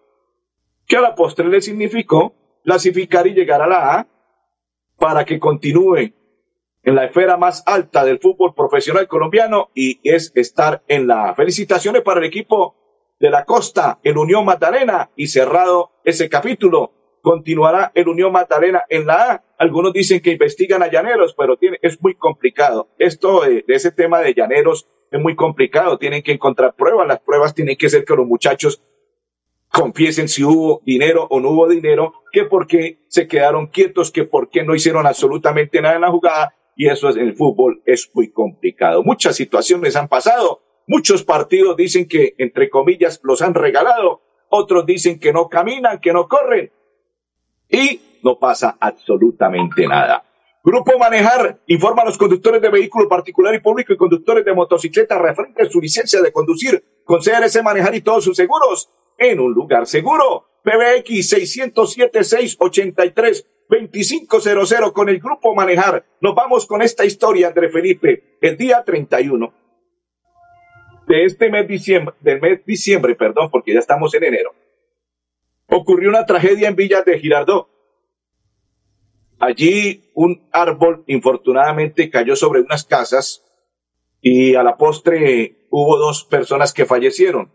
que 0.86 0.96
a 0.96 1.02
la 1.02 1.14
postre 1.14 1.46
le 1.48 1.60
significó 1.60 2.34
clasificar 2.64 3.26
y 3.26 3.34
llegar 3.34 3.60
a 3.60 3.66
la 3.66 3.94
A 3.94 4.06
para 4.96 5.26
que 5.26 5.38
continúe 5.38 6.14
en 6.84 6.94
la 6.94 7.06
esfera 7.06 7.36
más 7.36 7.62
alta 7.66 8.04
del 8.04 8.18
fútbol 8.18 8.54
profesional 8.54 9.08
colombiano 9.08 9.70
y 9.74 10.00
es 10.08 10.32
estar 10.34 10.82
en 10.86 11.06
la 11.06 11.34
felicitaciones 11.34 12.02
para 12.02 12.20
el 12.20 12.26
equipo 12.26 12.76
de 13.18 13.30
la 13.30 13.44
costa, 13.44 13.98
el 14.02 14.18
Unión 14.18 14.44
Magdalena 14.44 15.10
y 15.16 15.28
cerrado 15.28 15.92
ese 16.04 16.28
capítulo. 16.28 16.92
Continuará 17.22 17.90
el 17.94 18.08
Unión 18.08 18.32
Magdalena 18.32 18.84
en 18.90 19.06
la 19.06 19.14
A. 19.14 19.44
Algunos 19.58 19.94
dicen 19.94 20.20
que 20.20 20.32
investigan 20.32 20.82
a 20.82 20.90
Llaneros, 20.90 21.34
pero 21.38 21.56
tiene, 21.56 21.78
es 21.80 22.02
muy 22.02 22.14
complicado. 22.14 22.90
Esto 22.98 23.40
de, 23.40 23.64
de 23.66 23.74
ese 23.74 23.92
tema 23.92 24.20
de 24.20 24.34
Llaneros 24.34 24.86
es 25.10 25.20
muy 25.20 25.34
complicado. 25.34 25.96
Tienen 25.96 26.22
que 26.22 26.32
encontrar 26.32 26.74
pruebas. 26.74 27.08
Las 27.08 27.20
pruebas 27.20 27.54
tienen 27.54 27.76
que 27.76 27.88
ser 27.88 28.04
que 28.04 28.14
los 28.14 28.26
muchachos 28.26 28.82
confiesen 29.72 30.28
si 30.28 30.44
hubo 30.44 30.82
dinero 30.84 31.26
o 31.30 31.40
no 31.40 31.50
hubo 31.50 31.66
dinero, 31.66 32.12
que 32.30 32.44
por 32.44 32.66
qué 32.66 32.98
se 33.08 33.26
quedaron 33.26 33.68
quietos, 33.68 34.10
que 34.12 34.24
por 34.24 34.50
qué 34.50 34.62
no 34.62 34.74
hicieron 34.74 35.06
absolutamente 35.06 35.80
nada 35.80 35.94
en 35.94 36.02
la 36.02 36.10
jugada 36.10 36.54
y 36.76 36.88
eso 36.88 37.10
en 37.10 37.18
el 37.18 37.34
fútbol 37.34 37.82
es 37.86 38.10
muy 38.14 38.30
complicado. 38.30 39.02
Muchas 39.02 39.36
situaciones 39.36 39.96
han 39.96 40.08
pasado, 40.08 40.62
muchos 40.86 41.24
partidos 41.24 41.76
dicen 41.76 42.08
que, 42.08 42.34
entre 42.38 42.70
comillas, 42.70 43.20
los 43.22 43.42
han 43.42 43.54
regalado, 43.54 44.22
otros 44.48 44.86
dicen 44.86 45.18
que 45.18 45.32
no 45.32 45.48
caminan, 45.48 46.00
que 46.00 46.12
no 46.12 46.28
corren 46.28 46.72
y 47.68 48.00
no 48.22 48.38
pasa 48.38 48.76
absolutamente 48.80 49.86
nada. 49.86 50.24
Grupo 50.62 50.98
Manejar 50.98 51.60
informa 51.66 52.02
a 52.02 52.04
los 52.06 52.16
conductores 52.16 52.62
de 52.62 52.70
vehículo 52.70 53.06
particular 53.06 53.54
y 53.54 53.60
público 53.60 53.92
y 53.92 53.98
conductores 53.98 54.44
de 54.46 54.54
motocicleta 54.54 55.18
referente 55.18 55.62
a 55.62 55.68
su 55.68 55.78
licencia 55.78 56.22
de 56.22 56.32
conducir 56.32 56.82
con 57.04 57.20
CRS 57.20 57.62
Manejar 57.62 57.94
y 57.94 58.00
todos 58.00 58.24
sus 58.24 58.36
seguros 58.36 58.90
en 59.18 59.40
un 59.40 59.52
lugar 59.52 59.86
seguro. 59.86 60.46
PBX 60.62 61.28
607 61.28 62.24
683 62.24 63.46
2500 63.68 64.92
con 64.92 65.08
el 65.08 65.18
grupo 65.18 65.54
Manejar. 65.54 66.04
Nos 66.20 66.34
vamos 66.34 66.66
con 66.66 66.82
esta 66.82 67.04
historia, 67.04 67.48
André 67.48 67.68
Felipe. 67.70 68.38
El 68.40 68.56
día 68.56 68.82
31 68.84 69.52
de 71.06 71.24
este 71.24 71.50
mes 71.50 71.68
diciembre, 71.68 72.14
del 72.20 72.40
mes 72.40 72.64
diciembre, 72.64 73.14
perdón, 73.14 73.50
porque 73.50 73.74
ya 73.74 73.78
estamos 73.78 74.14
en 74.14 74.24
enero, 74.24 74.54
ocurrió 75.68 76.08
una 76.08 76.24
tragedia 76.24 76.68
en 76.68 76.76
Villa 76.76 77.02
de 77.02 77.18
Girardot. 77.18 77.68
Allí 79.38 80.10
un 80.14 80.48
árbol 80.52 81.04
infortunadamente 81.06 82.08
cayó 82.08 82.36
sobre 82.36 82.60
unas 82.60 82.84
casas 82.84 83.44
y 84.20 84.54
a 84.54 84.62
la 84.62 84.76
postre 84.76 85.66
hubo 85.70 85.98
dos 85.98 86.24
personas 86.24 86.72
que 86.72 86.86
fallecieron. 86.86 87.52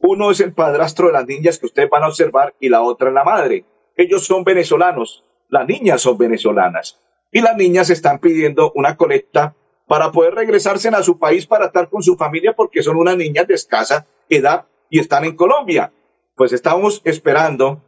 Uno 0.00 0.30
es 0.30 0.40
el 0.40 0.52
padrastro 0.52 1.08
de 1.08 1.14
las 1.14 1.26
niñas 1.26 1.58
que 1.58 1.66
ustedes 1.66 1.90
van 1.90 2.04
a 2.04 2.08
observar 2.08 2.54
y 2.60 2.68
la 2.68 2.82
otra 2.82 3.08
es 3.08 3.14
la 3.14 3.24
madre. 3.24 3.64
Ellos 3.96 4.24
son 4.24 4.44
venezolanos, 4.44 5.24
las 5.48 5.66
niñas 5.66 6.00
son 6.00 6.16
venezolanas. 6.16 7.00
Y 7.32 7.40
las 7.40 7.56
niñas 7.56 7.90
están 7.90 8.20
pidiendo 8.20 8.72
una 8.74 8.96
colecta 8.96 9.54
para 9.86 10.12
poder 10.12 10.34
regresarse 10.34 10.88
a 10.88 11.02
su 11.02 11.18
país 11.18 11.46
para 11.46 11.66
estar 11.66 11.88
con 11.88 12.02
su 12.02 12.16
familia 12.16 12.54
porque 12.54 12.82
son 12.82 12.96
unas 12.96 13.16
niñas 13.16 13.46
de 13.48 13.54
escasa 13.54 14.06
edad 14.28 14.66
y 14.88 15.00
están 15.00 15.24
en 15.24 15.34
Colombia. 15.34 15.92
Pues 16.36 16.52
estamos 16.52 17.00
esperando, 17.04 17.82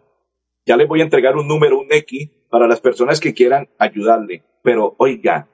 ya 0.67 0.77
les 0.77 0.89
voy 0.89 1.01
a 1.01 1.05
entregar 1.05 1.37
un 1.37 1.47
número, 1.47 1.79
un 1.79 1.87
X, 1.91 2.31
para 2.51 2.67
las 2.67 2.81
personas 2.81 3.21
que 3.21 3.33
quieran 3.33 3.69
ayudarle. 3.79 4.43
Pero 4.63 4.97
oiga, 4.99 5.49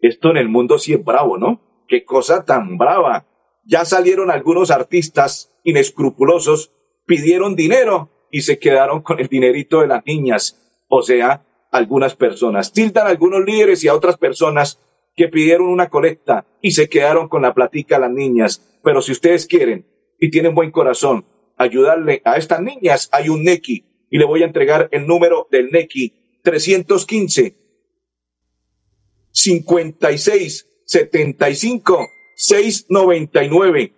esto 0.00 0.30
en 0.30 0.38
el 0.38 0.48
mundo 0.48 0.78
sí 0.78 0.94
es 0.94 1.04
bravo, 1.04 1.38
¿no? 1.38 1.60
Qué 1.86 2.04
cosa 2.04 2.44
tan 2.44 2.76
brava. 2.76 3.26
Ya 3.64 3.84
salieron 3.84 4.30
algunos 4.30 4.70
artistas 4.70 5.52
inescrupulosos, 5.64 6.72
pidieron 7.06 7.54
dinero 7.54 8.10
y 8.30 8.42
se 8.42 8.58
quedaron 8.58 9.02
con 9.02 9.20
el 9.20 9.28
dinerito 9.28 9.80
de 9.80 9.88
las 9.88 10.04
niñas. 10.04 10.58
O 10.88 11.02
sea, 11.02 11.44
algunas 11.70 12.14
personas. 12.14 12.72
Tildan 12.72 13.06
a 13.06 13.10
algunos 13.10 13.44
líderes 13.44 13.82
y 13.82 13.88
a 13.88 13.94
otras 13.94 14.16
personas 14.16 14.78
que 15.16 15.28
pidieron 15.28 15.68
una 15.68 15.88
colecta 15.88 16.46
y 16.60 16.72
se 16.72 16.88
quedaron 16.88 17.28
con 17.28 17.42
la 17.42 17.54
platica 17.54 17.96
a 17.96 18.00
las 18.00 18.10
niñas. 18.10 18.62
Pero 18.82 19.02
si 19.02 19.12
ustedes 19.12 19.46
quieren 19.46 19.86
y 20.18 20.30
tienen 20.30 20.54
buen 20.54 20.70
corazón 20.70 21.24
ayudarle 21.56 22.22
a 22.24 22.36
estas 22.36 22.60
niñas, 22.60 23.08
hay 23.12 23.28
un 23.28 23.44
NECI 23.44 23.84
y 24.10 24.18
le 24.18 24.24
voy 24.24 24.42
a 24.42 24.46
entregar 24.46 24.88
el 24.92 25.06
número 25.06 25.48
del 25.50 25.70
NECI 25.70 26.40
315 26.42 27.56
56 29.30 30.68
75 30.84 32.08
699. 32.42 33.94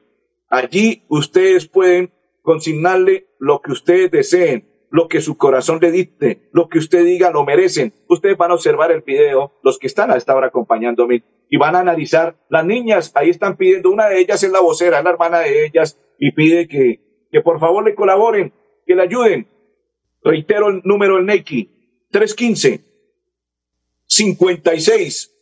Allí 0.50 1.02
ustedes 1.08 1.66
pueden 1.66 2.12
consignarle 2.42 3.26
lo 3.38 3.62
que 3.62 3.72
ustedes 3.72 4.10
deseen, 4.10 4.68
lo 4.90 5.08
que 5.08 5.22
su 5.22 5.38
corazón 5.38 5.78
le 5.80 5.90
dicte, 5.90 6.50
lo 6.52 6.68
que 6.68 6.78
usted 6.78 7.06
diga 7.06 7.30
lo 7.30 7.44
merecen. 7.44 7.94
Ustedes 8.06 8.36
van 8.36 8.50
a 8.50 8.54
observar 8.54 8.92
el 8.92 9.00
video, 9.00 9.52
los 9.62 9.78
que 9.78 9.86
están 9.86 10.10
a 10.10 10.16
esta 10.16 10.36
hora 10.36 10.48
acompañándome, 10.48 11.24
y 11.48 11.56
van 11.56 11.74
a 11.74 11.80
analizar. 11.80 12.36
Las 12.50 12.66
niñas 12.66 13.12
ahí 13.14 13.30
están 13.30 13.56
pidiendo, 13.56 13.90
una 13.90 14.08
de 14.08 14.20
ellas 14.20 14.42
es 14.42 14.52
la 14.52 14.60
vocera, 14.60 15.02
la 15.02 15.10
hermana 15.10 15.38
de 15.38 15.64
ellas, 15.64 15.98
y 16.18 16.32
pide 16.32 16.68
que, 16.68 17.00
que 17.32 17.40
por 17.40 17.58
favor 17.58 17.82
le 17.82 17.94
colaboren, 17.94 18.52
que 18.86 18.94
le 18.94 19.02
ayuden. 19.04 19.48
Reitero 20.22 20.68
el 20.68 20.82
número 20.84 21.16
del 21.16 21.24
NECI, 21.24 21.70
315 22.10 22.84
56 24.06 25.34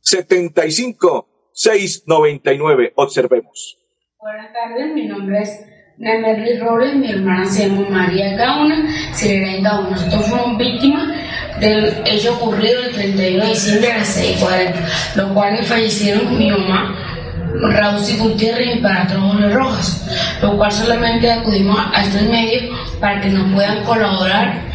75 0.00 1.37
699. 1.58 2.92
Observemos. 2.94 3.78
Buenas 4.20 4.52
tardes, 4.52 4.94
mi 4.94 5.06
nombre 5.06 5.42
es 5.42 5.60
Nemerly 5.96 6.60
Robles, 6.60 6.94
mi 6.94 7.10
hermana 7.10 7.44
se 7.46 7.68
llama 7.68 7.88
María 7.90 8.36
Gauna, 8.36 8.88
Serena 9.12 9.68
Gauna. 9.68 9.90
Nosotros 9.90 10.26
fuimos 10.26 10.56
víctimas 10.56 11.08
del 11.58 12.06
hecho 12.06 12.34
ocurrido 12.34 12.80
el 12.84 12.92
31 12.92 13.42
de 13.44 13.50
diciembre 13.50 13.92
a 13.92 13.98
las 13.98 14.22
6.40, 14.22 15.16
los 15.16 15.32
cuales 15.32 15.66
fallecieron 15.66 16.38
mi 16.38 16.48
mamá, 16.48 16.96
Raúl 17.60 18.02
Gutiérrez 18.20 18.68
y 18.68 18.74
mi 18.76 18.80
padrastro 18.80 19.20
Jorge 19.20 19.48
Rojas, 19.48 20.38
lo 20.40 20.56
cual 20.56 20.70
solamente 20.70 21.28
acudimos 21.28 21.76
a 21.92 22.04
estos 22.04 22.22
medios 22.22 22.72
para 23.00 23.20
que 23.20 23.30
nos 23.30 23.52
puedan 23.52 23.82
colaborar 23.82 24.67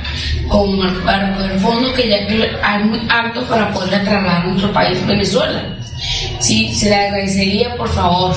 con 0.48 1.04
para 1.04 1.36
poder 1.36 1.60
fondo 1.60 1.94
que 1.94 2.10
ya 2.10 2.16
hay 2.62 2.84
muy 2.84 3.02
alto 3.10 3.44
para 3.44 3.72
poder 3.72 4.04
trasladar 4.04 4.42
a 4.42 4.46
nuestro 4.46 4.74
país, 4.74 5.06
Venezuela. 5.06 5.64
Sí, 6.40 6.74
se 6.74 6.90
le 6.90 6.96
agradecería, 6.96 7.76
por 7.76 7.90
favor. 7.90 8.34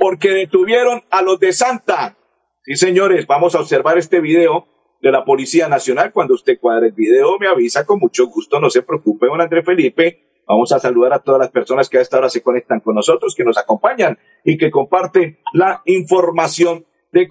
porque 0.02 0.32
detuvieron 0.32 1.04
a 1.12 1.22
los 1.22 1.40
de 1.40 1.54
Santa. 1.54 2.18
Sí, 2.64 2.76
señores, 2.76 3.28
vamos 3.28 3.54
a 3.54 3.60
observar 3.60 4.00
este 4.00 4.20
video 4.20 4.66
de 5.00 5.12
la 5.12 5.24
Policía 5.24 5.68
Nacional. 5.68 6.12
Cuando 6.12 6.34
usted 6.34 6.58
cuadre 6.60 6.88
el 6.88 6.94
video, 6.94 7.38
me 7.38 7.46
avisa 7.46 7.86
con 7.86 8.00
mucho 8.00 8.26
gusto. 8.26 8.60
No 8.60 8.72
se 8.72 8.82
preocupe, 8.82 9.28
don 9.28 9.40
Andrés 9.40 9.64
Felipe. 9.64 10.42
Vamos 10.48 10.72
a 10.72 10.80
saludar 10.80 11.14
a 11.14 11.20
todas 11.20 11.40
las 11.40 11.52
personas 11.52 11.88
que 11.88 12.00
a 12.00 12.02
esta 12.02 12.18
hora 12.18 12.32
se 12.32 12.42
conectan 12.42 12.80
con 12.80 12.96
nosotros, 12.96 13.36
que 13.36 13.44
nos 13.44 13.60
acompañan 13.60 14.18
y 14.44 14.58
que 14.58 14.72
comparten 14.72 15.38
la 15.54 15.84
información 15.86 16.88
de, 17.12 17.30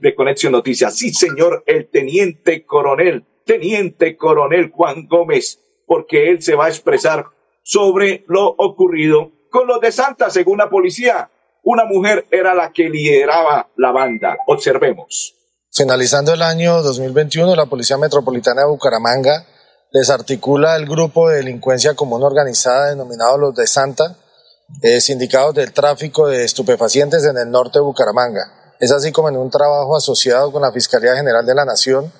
de 0.00 0.14
Conexión 0.16 0.50
Noticias. 0.50 0.98
Sí, 0.98 1.10
señor, 1.10 1.62
el 1.66 1.88
teniente 1.88 2.66
coronel, 2.66 3.26
teniente 3.44 4.16
coronel 4.16 4.72
Juan 4.72 5.06
Gómez, 5.06 5.62
porque 5.86 6.30
él 6.30 6.42
se 6.42 6.56
va 6.56 6.66
a 6.66 6.70
expresar 6.70 7.26
sobre 7.62 8.24
lo 8.26 8.56
ocurrido 8.58 9.30
con 9.50 9.68
los 9.68 9.80
de 9.80 9.92
Santa, 9.92 10.30
según 10.30 10.58
la 10.58 10.68
policía. 10.68 11.30
Una 11.62 11.84
mujer 11.84 12.26
era 12.30 12.54
la 12.54 12.72
que 12.72 12.88
lideraba 12.88 13.68
la 13.76 13.92
banda. 13.92 14.36
Observemos. 14.46 15.34
Finalizando 15.70 16.32
el 16.32 16.42
año 16.42 16.82
2021, 16.82 17.54
la 17.54 17.66
Policía 17.66 17.98
Metropolitana 17.98 18.62
de 18.62 18.68
Bucaramanga 18.68 19.44
desarticula 19.92 20.76
el 20.76 20.86
grupo 20.86 21.28
de 21.28 21.36
delincuencia 21.36 21.94
común 21.94 22.22
organizada 22.22 22.90
denominado 22.90 23.38
Los 23.38 23.54
de 23.54 23.66
Santa, 23.66 24.16
eh, 24.82 25.00
sindicados 25.00 25.54
del 25.54 25.72
tráfico 25.72 26.28
de 26.28 26.44
estupefacientes 26.44 27.24
en 27.24 27.38
el 27.38 27.50
norte 27.50 27.78
de 27.78 27.84
Bucaramanga. 27.84 28.74
Es 28.80 28.92
así 28.92 29.12
como 29.12 29.28
en 29.28 29.36
un 29.36 29.50
trabajo 29.50 29.96
asociado 29.96 30.52
con 30.52 30.62
la 30.62 30.72
Fiscalía 30.72 31.16
General 31.16 31.44
de 31.44 31.54
la 31.54 31.64
Nación, 31.64 32.12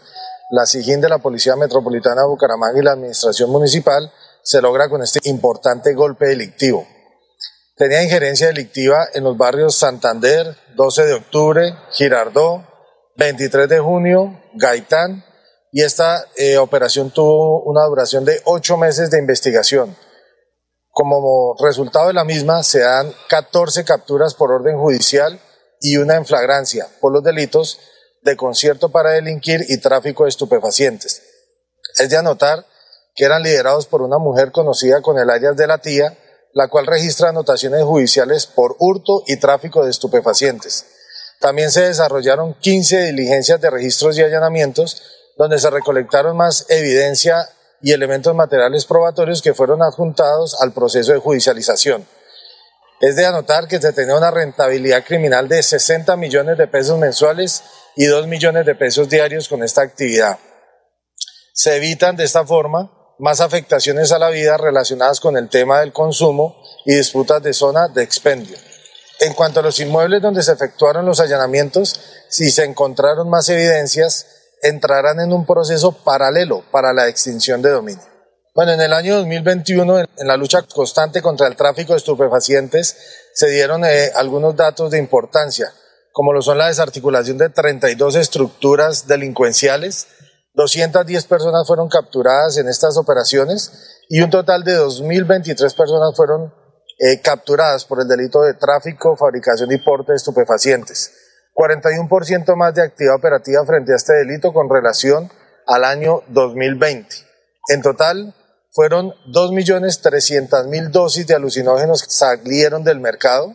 la 0.51 0.65
SIGIN 0.65 1.01
de 1.01 1.09
la 1.09 1.19
Policía 1.19 1.57
Metropolitana 1.57 2.23
de 2.23 2.29
Bucaramanga 2.29 2.79
y 2.79 2.83
la 2.83 2.93
Administración 2.93 3.51
Municipal 3.51 4.11
se 4.43 4.63
logra 4.63 4.89
con 4.89 5.03
este 5.03 5.21
importante 5.29 5.93
golpe 5.95 6.27
delictivo. 6.27 6.87
Tenía 7.79 8.03
injerencia 8.03 8.49
delictiva 8.49 9.07
en 9.15 9.23
los 9.23 9.37
barrios 9.37 9.77
Santander, 9.77 10.57
12 10.75 11.07
de 11.07 11.15
octubre, 11.15 11.75
Girardó, 11.93 12.67
23 13.17 13.69
de 13.69 13.79
junio, 13.79 14.43
Gaitán, 14.55 15.25
y 15.71 15.83
esta 15.83 16.25
eh, 16.35 16.59
operación 16.59 17.13
tuvo 17.13 17.63
una 17.63 17.85
duración 17.85 18.25
de 18.25 18.41
ocho 18.47 18.77
meses 18.77 19.13
de 19.13 19.19
investigación. 19.19 19.97
Como 20.91 21.55
resultado 21.63 22.09
de 22.09 22.15
la 22.15 22.25
misma, 22.25 22.65
se 22.65 22.81
dan 22.81 23.13
14 23.29 23.85
capturas 23.85 24.35
por 24.35 24.51
orden 24.51 24.77
judicial 24.77 25.41
y 25.81 25.99
una 25.99 26.17
en 26.17 26.27
flagrancia 26.27 26.89
por 27.01 27.13
los 27.13 27.23
delitos 27.23 27.79
de 28.23 28.37
concierto 28.37 28.89
para 28.91 29.13
delinquir 29.13 29.65
y 29.69 29.79
tráfico 29.79 30.25
de 30.25 30.31
estupefacientes. 30.31 31.23
Es 31.97 32.11
de 32.11 32.17
anotar 32.17 32.67
que 33.15 33.25
eran 33.25 33.45
liderados 33.45 33.87
por 33.87 34.03
una 34.03 34.19
mujer 34.19 34.51
conocida 34.51 35.01
con 35.01 35.17
el 35.19 35.31
alias 35.31 35.57
de 35.57 35.67
la 35.69 35.79
tía, 35.79 36.19
la 36.53 36.69
cual 36.69 36.87
registra 36.87 37.29
anotaciones 37.29 37.83
judiciales 37.85 38.47
por 38.47 38.77
hurto 38.79 39.23
y 39.27 39.37
tráfico 39.37 39.85
de 39.85 39.91
estupefacientes. 39.91 40.87
También 41.41 41.71
se 41.71 41.83
desarrollaron 41.83 42.55
15 42.55 43.07
diligencias 43.07 43.61
de 43.61 43.71
registros 43.71 44.19
y 44.19 44.23
allanamientos, 44.23 45.03
donde 45.37 45.59
se 45.59 45.71
recolectaron 45.71 46.37
más 46.37 46.67
evidencia 46.69 47.49
y 47.81 47.93
elementos 47.93 48.35
materiales 48.35 48.85
probatorios 48.87 49.41
que 49.41 49.55
fueron 49.55 49.83
adjuntados 49.83 50.61
al 50.61 50.73
proceso 50.73 51.13
de 51.13 51.19
judicialización. 51.19 52.07
Es 53.01 53.15
de 53.15 53.27
anotar 53.27 53.69
que 53.69 53.81
se 53.81 53.93
tenía 53.93 54.17
una 54.17 54.33
rentabilidad 54.33 55.05
criminal 55.05 55.47
de 55.49 55.63
60 55.63 56.17
millones 56.17 56.59
de 56.59 56.67
pesos 56.67 56.99
mensuales 56.99 57.63
y 57.95 58.07
2 58.07 58.27
millones 58.27 58.67
de 58.67 58.75
pesos 58.75 59.09
diarios 59.09 59.49
con 59.49 59.63
esta 59.63 59.83
actividad. 59.83 60.39
Se 61.53 61.77
evitan 61.77 62.17
de 62.17 62.25
esta 62.25 62.45
forma 62.45 62.98
más 63.19 63.41
afectaciones 63.41 64.13
a 64.13 64.19
la 64.19 64.31
vida 64.31 64.57
relacionadas 64.57 65.21
con 65.21 65.37
el 65.37 65.49
tema 65.49 65.81
del 65.81 65.93
consumo 65.93 66.57
y 66.85 66.95
disputas 66.95 67.43
de 67.43 67.53
zona 67.53 67.89
de 67.89 68.03
expendio. 68.03 68.57
En 69.21 69.35
cuanto 69.35 69.61
a 69.61 69.63
los 69.63 69.81
inmuebles 69.81 70.23
donde 70.23 70.43
se 70.43 70.53
efectuaron 70.53 71.05
los 71.05 71.19
allanamientos, 71.19 72.01
si 72.29 72.51
se 72.51 72.65
encontraron 72.65 73.29
más 73.29 73.49
evidencias, 73.49 74.27
entrarán 74.63 75.21
en 75.21 75.33
un 75.33 75.45
proceso 75.45 75.93
paralelo 75.93 76.65
para 76.71 76.93
la 76.93 77.09
extinción 77.09 77.61
de 77.61 77.71
dominio. 77.71 78.05
Bueno, 78.55 78.73
en 78.73 78.81
el 78.81 78.93
año 78.93 79.17
2021, 79.17 80.01
en 80.01 80.27
la 80.27 80.37
lucha 80.37 80.63
constante 80.63 81.23
contra 81.23 81.47
el 81.47 81.57
tráfico 81.57 81.93
de 81.93 81.99
estupefacientes, 81.99 82.97
se 83.33 83.49
dieron 83.49 83.85
eh, 83.85 84.11
algunos 84.15 84.57
datos 84.57 84.91
de 84.91 84.99
importancia, 84.99 85.73
como 86.13 86.33
lo 86.33 86.43
son 86.43 86.59
la 86.59 86.67
desarticulación 86.67 87.39
de 87.39 87.51
32 87.51 88.17
estructuras 88.17 89.07
delincuenciales, 89.07 90.09
210 90.59 91.25
personas 91.27 91.69
fueron 91.69 91.89
capturadas 91.89 92.57
en 92.59 92.69
estas 92.69 92.97
operaciones 92.97 94.03
y 94.09 94.23
un 94.23 94.31
total 94.31 94.65
de 94.65 94.77
2.023 94.77 95.57
personas 95.77 96.17
fueron 96.17 96.53
eh, 96.99 97.21
capturadas 97.23 97.85
por 97.85 98.01
el 98.01 98.09
delito 98.09 98.43
de 98.43 98.55
tráfico, 98.55 99.17
fabricación 99.17 99.71
y 99.71 99.79
porte 99.79 100.11
de 100.11 100.17
estupefacientes. 100.17 101.13
41% 101.55 102.57
más 102.57 102.75
de 102.75 102.83
actividad 102.83 103.15
operativa 103.15 103.65
frente 103.65 103.93
a 103.93 103.97
este 103.97 104.15
delito 104.15 104.53
con 104.53 104.69
relación 104.69 105.31
al 105.69 105.85
año 105.85 106.23
2020. 106.27 107.07
En 107.69 107.81
total, 107.81 108.35
fueron 108.73 109.15
2.300.000 109.33 110.91
dosis 110.91 111.25
de 111.29 111.37
alucinógenos 111.37 112.03
que 112.03 112.11
salieron 112.11 112.83
del 112.83 112.99
mercado, 112.99 113.55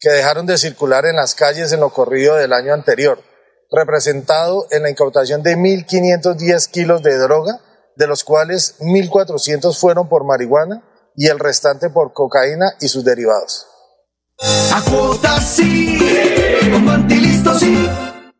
que 0.00 0.08
dejaron 0.08 0.46
de 0.46 0.56
circular 0.56 1.04
en 1.04 1.16
las 1.16 1.34
calles 1.34 1.72
en 1.72 1.80
lo 1.80 1.90
corrido 1.90 2.36
del 2.36 2.54
año 2.54 2.72
anterior, 2.72 3.22
representado 3.70 4.66
en 4.70 4.82
la 4.82 4.90
incautación 4.90 5.42
de 5.42 5.56
1.510 5.56 6.70
kilos 6.70 7.02
de 7.02 7.16
droga, 7.18 7.60
de 7.96 8.06
los 8.06 8.24
cuales 8.24 8.76
1.400 8.80 9.78
fueron 9.78 10.08
por 10.08 10.24
marihuana 10.24 10.82
y 11.16 11.26
el 11.28 11.38
restante 11.38 11.90
por 11.90 12.12
cocaína 12.12 12.74
y 12.80 12.88
sus 12.88 13.04
derivados. 13.04 13.66
A 14.40 15.40
sí, 15.40 15.98
sí. 17.58 18.17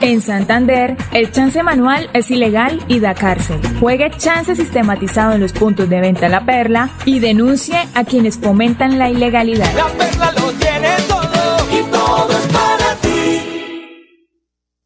En 0.00 0.20
Santander, 0.20 0.96
el 1.12 1.32
chance 1.32 1.60
manual 1.62 2.08
es 2.12 2.30
ilegal 2.30 2.80
y 2.86 3.00
da 3.00 3.14
cárcel. 3.14 3.60
Juegue 3.80 4.10
chance 4.16 4.54
sistematizado 4.54 5.32
en 5.32 5.40
los 5.40 5.52
puntos 5.52 5.88
de 5.88 6.00
venta 6.00 6.28
La 6.28 6.44
Perla 6.44 6.90
y 7.04 7.18
denuncie 7.18 7.76
a 7.94 8.04
quienes 8.04 8.38
fomentan 8.38 8.98
la 8.98 9.10
ilegalidad. 9.10 9.72
La 9.74 9.86
Perla 9.86 10.32
lo 10.32 10.52
tiene 10.52 10.90
todo 11.08 11.58
y 11.72 11.82
todo 11.90 12.30
es 12.30 12.46
para 12.46 12.94
ti. 13.02 13.42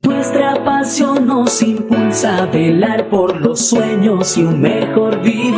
Nuestra 0.03 0.65
pasión 0.65 1.27
nos 1.27 1.63
impulsa 1.63 2.39
a 2.39 2.47
velar 2.47 3.11
por 3.11 3.39
los 3.39 3.69
sueños 3.69 4.39
y 4.39 4.45
un 4.45 4.63
mejor 4.63 5.21
vivir. 5.21 5.53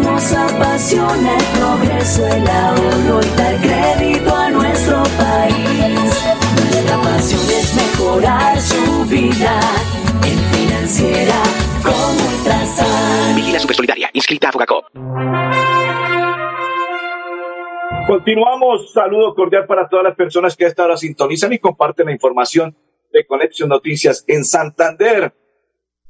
Nos 0.00 0.32
apasiona 0.32 1.36
el 1.36 1.44
progreso, 1.58 2.26
el 2.28 2.48
ahorro 2.48 3.20
y 3.20 3.36
dar 3.36 3.56
crédito 3.56 4.13
Continuamos. 18.06 18.92
Saludo 18.92 19.34
cordial 19.34 19.66
para 19.66 19.88
todas 19.88 20.04
las 20.04 20.16
personas 20.16 20.56
que 20.56 20.64
a 20.64 20.68
esta 20.68 20.84
hora 20.84 20.96
sintonizan 20.96 21.52
y 21.52 21.58
comparten 21.58 22.06
la 22.06 22.12
información 22.12 22.76
de 23.12 23.26
Conexión 23.26 23.68
Noticias 23.68 24.24
en 24.26 24.44
Santander. 24.44 25.32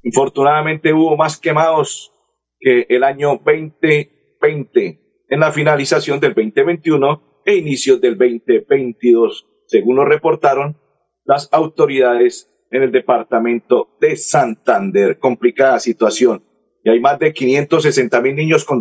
Infortunadamente 0.03 0.93
hubo 0.93 1.17
más 1.17 1.39
quemados 1.39 2.13
que 2.59 2.87
el 2.89 3.05
año 3.05 3.41
2020 3.45 5.01
en 5.29 5.41
la 5.41 5.53
finalización 5.53 6.21
del 6.21 6.35
2021 6.35 7.43
e 7.45 7.57
inicios 7.57 8.01
del 8.01 8.19
2022 8.19 9.49
según 9.67 9.97
lo 9.97 10.05
reportaron 10.05 10.77
las 11.25 11.49
autoridades 11.53 12.51
en 12.71 12.83
el 12.83 12.93
departamento 12.93 13.97
de 14.01 14.17
Santander. 14.17 15.19
Complicada 15.19 15.81
situación. 15.81 16.45
Y 16.85 16.91
hay 16.91 17.01
más 17.01 17.19
de 17.19 17.33
560 17.33 18.21
mil 18.21 18.37
niños 18.37 18.65
con 18.65 18.79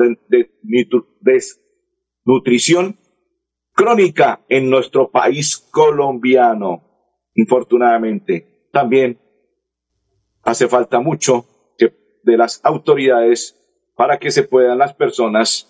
desnutrición 1.21 2.99
crónica 3.71 4.43
en 4.49 4.69
nuestro 4.69 5.09
país 5.09 5.57
colombiano. 5.71 6.83
Infortunadamente, 7.33 8.67
también 8.71 9.19
hace 10.43 10.67
falta 10.67 10.99
mucho 10.99 11.47
de 11.77 12.37
las 12.37 12.59
autoridades 12.63 13.57
para 13.95 14.17
que 14.17 14.31
se 14.31 14.43
puedan 14.43 14.77
las 14.77 14.93
personas 14.93 15.69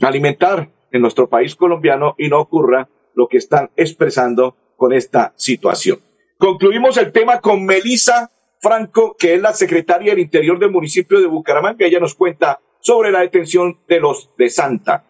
alimentar 0.00 0.72
en 0.90 1.02
nuestro 1.02 1.28
país 1.28 1.54
colombiano 1.54 2.14
y 2.18 2.28
no 2.28 2.40
ocurra 2.40 2.88
lo 3.14 3.28
que 3.28 3.38
están 3.38 3.70
expresando 3.76 4.56
con 4.76 4.92
esta 4.92 5.32
situación. 5.36 6.00
Concluimos 6.38 6.98
el 6.98 7.12
tema 7.12 7.40
con 7.40 7.64
Melisa 7.64 8.30
Franco, 8.66 9.14
que 9.16 9.34
es 9.34 9.40
la 9.40 9.52
secretaria 9.52 10.10
del 10.10 10.18
Interior 10.18 10.58
del 10.58 10.72
municipio 10.72 11.20
de 11.20 11.28
Bucaramanga. 11.28 11.86
Ella 11.86 12.00
nos 12.00 12.16
cuenta 12.16 12.60
sobre 12.80 13.12
la 13.12 13.20
detención 13.20 13.78
de 13.86 14.00
los 14.00 14.30
de 14.36 14.50
Santa. 14.50 15.04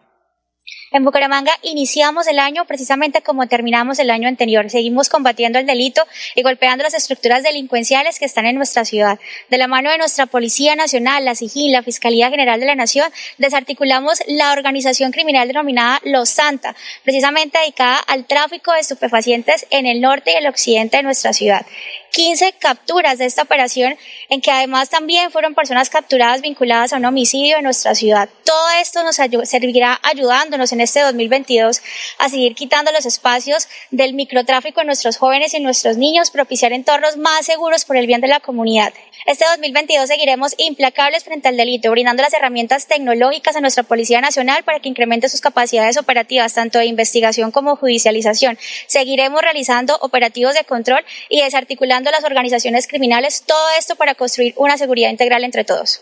En 0.91 1.03
Bucaramanga 1.03 1.51
iniciamos 1.63 2.27
el 2.27 2.39
año 2.39 2.63
precisamente 2.63 3.21
como 3.21 3.47
terminamos 3.47 3.99
el 3.99 4.09
año 4.09 4.29
anterior. 4.29 4.69
Seguimos 4.69 5.09
combatiendo 5.09 5.59
el 5.59 5.65
delito 5.65 6.01
y 6.33 6.43
golpeando 6.43 6.83
las 6.83 6.93
estructuras 6.93 7.43
delincuenciales 7.43 8.19
que 8.19 8.25
están 8.25 8.45
en 8.45 8.55
nuestra 8.55 8.85
ciudad. 8.85 9.19
De 9.49 9.57
la 9.57 9.67
mano 9.67 9.91
de 9.91 9.97
nuestra 9.97 10.27
Policía 10.27 10.77
Nacional, 10.77 11.25
la 11.25 11.35
SIGIN, 11.35 11.73
la 11.73 11.83
Fiscalía 11.83 12.29
General 12.29 12.57
de 12.57 12.67
la 12.67 12.75
Nación, 12.75 13.11
desarticulamos 13.37 14.23
la 14.27 14.53
organización 14.53 15.11
criminal 15.11 15.49
denominada 15.49 15.99
Los 16.05 16.29
Santa, 16.29 16.73
precisamente 17.03 17.59
dedicada 17.59 17.97
al 17.97 18.25
tráfico 18.25 18.71
de 18.71 18.79
estupefacientes 18.79 19.67
en 19.71 19.87
el 19.87 19.99
norte 19.99 20.31
y 20.31 20.35
el 20.35 20.47
occidente 20.47 20.97
de 20.97 21.03
nuestra 21.03 21.33
ciudad. 21.33 21.65
15 22.11 22.53
capturas 22.53 23.17
de 23.17 23.25
esta 23.25 23.43
operación, 23.43 23.95
en 24.29 24.41
que 24.41 24.49
además 24.49 24.89
también 24.89 25.31
fueron 25.31 25.53
personas 25.53 25.89
capturadas 25.89 26.41
vinculadas 26.41 26.93
a 26.93 26.97
un 26.97 27.05
homicidio 27.05 27.57
en 27.57 27.63
nuestra 27.63 27.93
ciudad. 27.93 28.29
Todo 28.43 28.69
esto 28.81 29.03
nos 29.03 29.17
servirá 29.17 29.99
ayudándonos 30.01 30.71
en 30.71 30.76
este 30.81 31.01
2022 31.01 31.81
a 32.19 32.29
seguir 32.29 32.55
quitando 32.55 32.91
los 32.91 33.05
espacios 33.05 33.67
del 33.91 34.13
microtráfico 34.13 34.81
en 34.81 34.87
nuestros 34.87 35.17
jóvenes 35.17 35.53
y 35.53 35.57
en 35.57 35.63
nuestros 35.63 35.97
niños, 35.97 36.31
propiciar 36.31 36.73
entornos 36.73 37.17
más 37.17 37.45
seguros 37.45 37.85
por 37.85 37.97
el 37.97 38.07
bien 38.07 38.21
de 38.21 38.27
la 38.27 38.39
comunidad. 38.39 38.93
Este 39.25 39.45
2022 39.45 40.07
seguiremos 40.07 40.53
implacables 40.57 41.23
frente 41.23 41.47
al 41.47 41.57
delito, 41.57 41.91
brindando 41.91 42.23
las 42.23 42.33
herramientas 42.33 42.87
tecnológicas 42.87 43.55
a 43.55 43.61
nuestra 43.61 43.83
Policía 43.83 44.21
Nacional 44.21 44.63
para 44.63 44.79
que 44.79 44.89
incremente 44.89 45.29
sus 45.29 45.41
capacidades 45.41 45.97
operativas, 45.97 46.53
tanto 46.53 46.79
de 46.79 46.85
investigación 46.85 47.51
como 47.51 47.75
judicialización. 47.75 48.57
Seguiremos 48.87 49.41
realizando 49.41 49.97
operativos 50.01 50.53
de 50.53 50.63
control 50.63 51.03
y 51.29 51.41
desarticulando 51.41 52.11
las 52.11 52.23
organizaciones 52.23 52.87
criminales, 52.87 53.43
todo 53.45 53.67
esto 53.77 53.95
para 53.95 54.15
construir 54.15 54.53
una 54.57 54.77
seguridad 54.77 55.09
integral 55.09 55.43
entre 55.43 55.63
todos. 55.63 56.01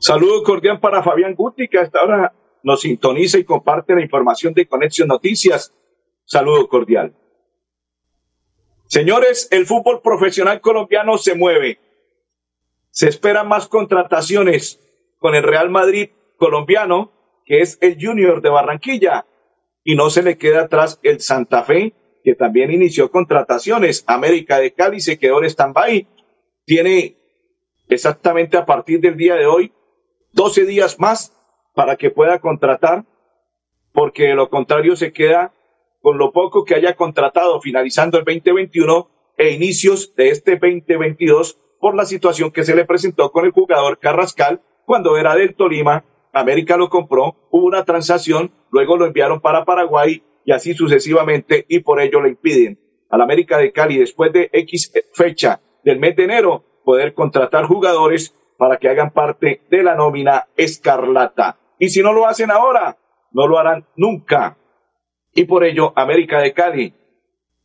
Saludo 0.00 0.42
cordial 0.42 0.80
para 0.80 1.02
Fabián 1.02 1.34
Guti, 1.34 1.68
que 1.68 1.78
hasta 1.78 2.00
ahora 2.00 2.32
nos 2.64 2.80
sintoniza 2.80 3.38
y 3.38 3.44
comparte 3.44 3.94
la 3.94 4.00
información 4.00 4.54
de 4.54 4.66
Conexión 4.66 5.08
Noticias. 5.08 5.72
Saludo 6.24 6.66
cordial. 6.66 7.14
Señores, 8.86 9.48
el 9.50 9.66
fútbol 9.66 10.00
profesional 10.02 10.60
colombiano 10.60 11.18
se 11.18 11.34
mueve. 11.34 11.78
Se 12.90 13.08
esperan 13.08 13.48
más 13.48 13.68
contrataciones 13.68 14.80
con 15.18 15.34
el 15.34 15.42
Real 15.42 15.70
Madrid 15.70 16.10
colombiano, 16.36 17.12
que 17.44 17.60
es 17.60 17.78
el 17.82 17.98
Junior 18.00 18.40
de 18.40 18.48
Barranquilla. 18.48 19.26
Y 19.84 19.94
no 19.94 20.08
se 20.08 20.22
le 20.22 20.38
queda 20.38 20.62
atrás 20.62 20.98
el 21.02 21.20
Santa 21.20 21.64
Fe, 21.64 21.92
que 22.24 22.34
también 22.34 22.72
inició 22.72 23.10
contrataciones. 23.10 24.04
América 24.06 24.58
de 24.58 24.72
Cali 24.72 25.00
se 25.00 25.18
quedó 25.18 25.38
en 25.42 25.50
stand-by. 25.50 26.06
Tiene 26.64 27.18
exactamente 27.88 28.56
a 28.56 28.64
partir 28.64 29.00
del 29.00 29.18
día 29.18 29.34
de 29.34 29.44
hoy 29.44 29.72
12 30.32 30.64
días 30.64 30.98
más 30.98 31.34
para 31.74 31.96
que 31.96 32.10
pueda 32.10 32.38
contratar 32.38 33.04
porque 33.92 34.24
de 34.24 34.34
lo 34.34 34.50
contrario 34.50 34.96
se 34.96 35.12
queda 35.12 35.52
con 36.00 36.18
lo 36.18 36.32
poco 36.32 36.64
que 36.64 36.74
haya 36.74 36.94
contratado 36.96 37.60
finalizando 37.60 38.18
el 38.18 38.24
2021 38.24 39.08
e 39.36 39.50
inicios 39.50 40.14
de 40.16 40.30
este 40.30 40.52
2022 40.52 41.58
por 41.80 41.94
la 41.94 42.04
situación 42.04 42.50
que 42.50 42.64
se 42.64 42.74
le 42.74 42.84
presentó 42.84 43.30
con 43.30 43.44
el 43.44 43.52
jugador 43.52 43.98
Carrascal 43.98 44.62
cuando 44.84 45.16
era 45.16 45.34
del 45.34 45.54
Tolima. 45.54 46.04
América 46.32 46.76
lo 46.76 46.88
compró, 46.88 47.36
hubo 47.50 47.66
una 47.66 47.84
transacción, 47.84 48.52
luego 48.70 48.96
lo 48.96 49.06
enviaron 49.06 49.40
para 49.40 49.64
Paraguay 49.64 50.22
y 50.44 50.52
así 50.52 50.74
sucesivamente 50.74 51.64
y 51.68 51.80
por 51.80 52.00
ello 52.00 52.20
le 52.20 52.30
impiden 52.30 52.78
al 53.08 53.20
América 53.20 53.58
de 53.58 53.72
Cali 53.72 53.98
después 53.98 54.32
de 54.32 54.50
X 54.52 54.92
fecha 55.12 55.60
del 55.84 56.00
mes 56.00 56.16
de 56.16 56.24
enero 56.24 56.64
poder 56.84 57.14
contratar 57.14 57.64
jugadores 57.64 58.34
para 58.58 58.78
que 58.78 58.88
hagan 58.88 59.12
parte 59.12 59.62
de 59.70 59.82
la 59.82 59.94
nómina 59.94 60.48
escarlata. 60.56 61.58
Y 61.84 61.90
si 61.90 62.00
no 62.00 62.14
lo 62.14 62.26
hacen 62.26 62.50
ahora, 62.50 62.96
no 63.30 63.46
lo 63.46 63.58
harán 63.58 63.86
nunca. 63.94 64.56
Y 65.34 65.44
por 65.44 65.64
ello, 65.64 65.92
América 65.96 66.40
de 66.40 66.54
Cali 66.54 66.94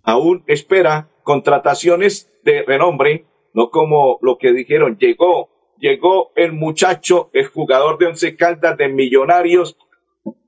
aún 0.03 0.43
espera 0.45 1.09
contrataciones 1.23 2.29
de 2.43 2.63
renombre, 2.63 3.27
no 3.53 3.69
como 3.69 4.19
lo 4.21 4.37
que 4.37 4.51
dijeron, 4.51 4.97
llegó, 4.97 5.47
llegó 5.77 6.33
el 6.35 6.51
muchacho, 6.51 7.29
el 7.31 7.47
jugador 7.47 7.97
de 7.97 8.07
Once 8.07 8.35
Caldas 8.35 8.75
de 8.75 8.89
Millonarios, 8.89 9.77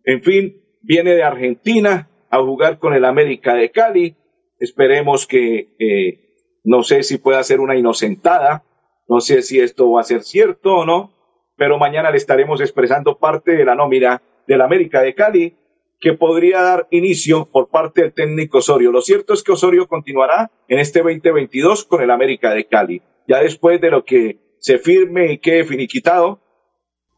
en 0.04 0.22
fin, 0.22 0.62
viene 0.82 1.16
de 1.16 1.24
Argentina 1.24 2.10
a 2.30 2.40
jugar 2.42 2.78
con 2.78 2.94
el 2.94 3.06
América 3.06 3.54
de 3.54 3.72
Cali. 3.72 4.18
Esperemos 4.60 5.28
que, 5.28 5.70
eh, 5.80 6.60
no 6.66 6.84
sé 6.84 7.04
si 7.04 7.20
pueda 7.20 7.42
ser 7.42 7.62
una 7.62 7.78
inocentada, 7.78 8.66
no 9.08 9.22
sé 9.22 9.42
si 9.44 9.62
esto 9.62 9.90
va 9.92 10.02
a 10.02 10.04
ser 10.04 10.24
cierto 10.24 10.74
o 10.74 10.86
no, 10.86 11.21
pero 11.62 11.78
mañana 11.78 12.10
le 12.10 12.18
estaremos 12.18 12.60
expresando 12.60 13.20
parte 13.20 13.52
de 13.52 13.64
la 13.64 13.76
nómina 13.76 14.20
del 14.48 14.62
América 14.62 15.00
de 15.04 15.14
Cali 15.14 15.56
que 16.00 16.14
podría 16.14 16.60
dar 16.60 16.88
inicio 16.90 17.46
por 17.46 17.70
parte 17.70 18.02
del 18.02 18.14
técnico 18.14 18.58
Osorio. 18.58 18.92
Lo 18.92 19.04
cierto 19.04 19.36
es 19.36 19.44
que 19.44 19.52
Osorio 19.52 19.88
continuará 19.88 20.50
en 20.68 20.80
este 20.80 21.04
2022 21.04 21.86
con 21.86 22.02
el 22.02 22.10
América 22.10 22.56
de 22.56 22.66
Cali. 22.66 23.04
Ya 23.28 23.44
después 23.44 23.80
de 23.80 23.92
lo 23.92 24.04
que 24.04 24.40
se 24.58 24.80
firme 24.80 25.34
y 25.34 25.38
quede 25.38 25.64
finiquitado, 25.64 26.40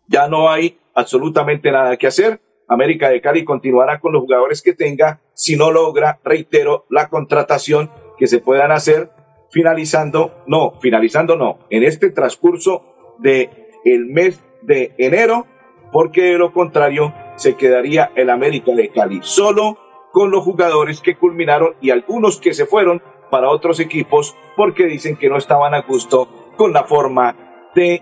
ya 0.10 0.28
no 0.28 0.50
hay 0.50 0.78
absolutamente 0.94 1.72
nada 1.72 1.96
que 1.96 2.08
hacer. 2.08 2.42
América 2.68 3.08
de 3.08 3.22
Cali 3.22 3.46
continuará 3.46 4.02
con 4.02 4.12
los 4.12 4.24
jugadores 4.24 4.62
que 4.62 4.74
tenga 4.74 5.22
si 5.34 5.56
no 5.56 5.72
logra, 5.72 6.20
reitero, 6.22 6.86
la 6.90 7.08
contratación 7.08 7.90
que 8.18 8.28
se 8.28 8.40
puedan 8.40 8.74
hacer 8.74 9.10
finalizando, 9.52 10.44
no, 10.48 10.82
finalizando 10.82 11.38
no, 11.38 11.60
en 11.70 11.84
este 11.84 12.10
transcurso 12.10 13.16
de 13.20 13.62
el 13.84 14.06
mes 14.08 14.43
de 14.62 14.93
enero, 14.98 15.46
porque 15.91 16.24
de 16.24 16.38
lo 16.38 16.54
contrario 16.54 17.13
se 17.36 17.56
quedaría 17.56 18.12
el 18.15 18.30
América 18.30 18.74
de 18.74 18.89
Cali, 18.89 19.19
solo 19.22 19.78
con 20.12 20.32
los 20.32 20.43
jugadores 20.43 21.02
que 21.02 21.15
culminaron 21.15 21.76
y 21.82 21.89
algunos 21.89 22.39
que 22.39 22.54
se 22.54 22.65
fueron 22.65 23.02
para 23.32 23.50
otros 23.50 23.80
equipos 23.80 24.36
porque 24.56 24.86
dicen 24.86 25.15
que 25.15 25.30
no 25.30 25.38
estaban 25.38 25.74
a 25.74 25.82
gusto 25.82 26.52
con 26.56 26.72
la 26.72 26.84
forma 26.84 27.36
de 27.74 28.02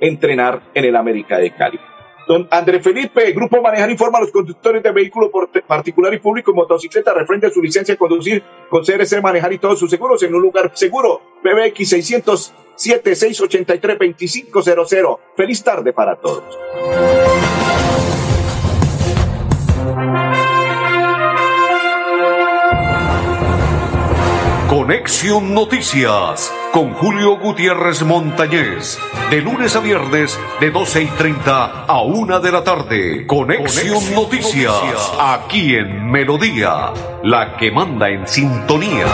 entrenar 0.00 0.62
en 0.74 0.84
el 0.84 0.96
América 0.96 1.38
de 1.38 1.54
Cali. 1.54 1.78
Don 2.26 2.46
André 2.50 2.80
Felipe, 2.80 3.32
Grupo 3.32 3.60
Manejar 3.60 3.90
informa 3.90 4.18
a 4.18 4.22
los 4.22 4.30
conductores 4.30 4.82
de 4.82 4.92
vehículo 4.92 5.30
particular 5.66 6.14
y 6.14 6.18
público 6.18 6.52
motocicleta 6.52 7.12
refrende 7.12 7.50
su 7.50 7.60
licencia 7.60 7.94
de 7.94 7.98
conducir 7.98 8.42
con 8.68 8.84
CRC 8.84 9.20
Manejar 9.20 9.52
y 9.52 9.58
todos 9.58 9.78
sus 9.78 9.90
seguros 9.90 10.22
en 10.22 10.34
un 10.34 10.42
lugar 10.42 10.70
seguro. 10.74 11.20
PBX 11.42 11.88
607 11.88 13.14
683 13.16 13.98
2500. 13.98 15.18
Feliz 15.36 15.64
tarde 15.64 15.92
para 15.92 16.16
todos. 16.16 16.58
Conexión 24.68 25.52
Noticias 25.54 26.61
con 26.72 26.94
Julio 26.94 27.36
Gutiérrez 27.36 28.02
Montañez. 28.02 28.98
De 29.30 29.42
lunes 29.42 29.76
a 29.76 29.80
viernes, 29.80 30.40
de 30.58 30.70
12 30.70 31.02
y 31.02 31.06
30 31.06 31.84
a 31.86 32.02
1 32.02 32.40
de 32.40 32.50
la 32.50 32.64
tarde. 32.64 33.26
Conexión, 33.26 34.02
Noticias, 34.14 35.12
aquí 35.20 35.74
en 35.74 36.10
Melodía, 36.10 36.92
la 37.22 37.56
que 37.58 37.70
manda 37.70 38.08
en 38.08 38.26
sintonía. 38.26 39.06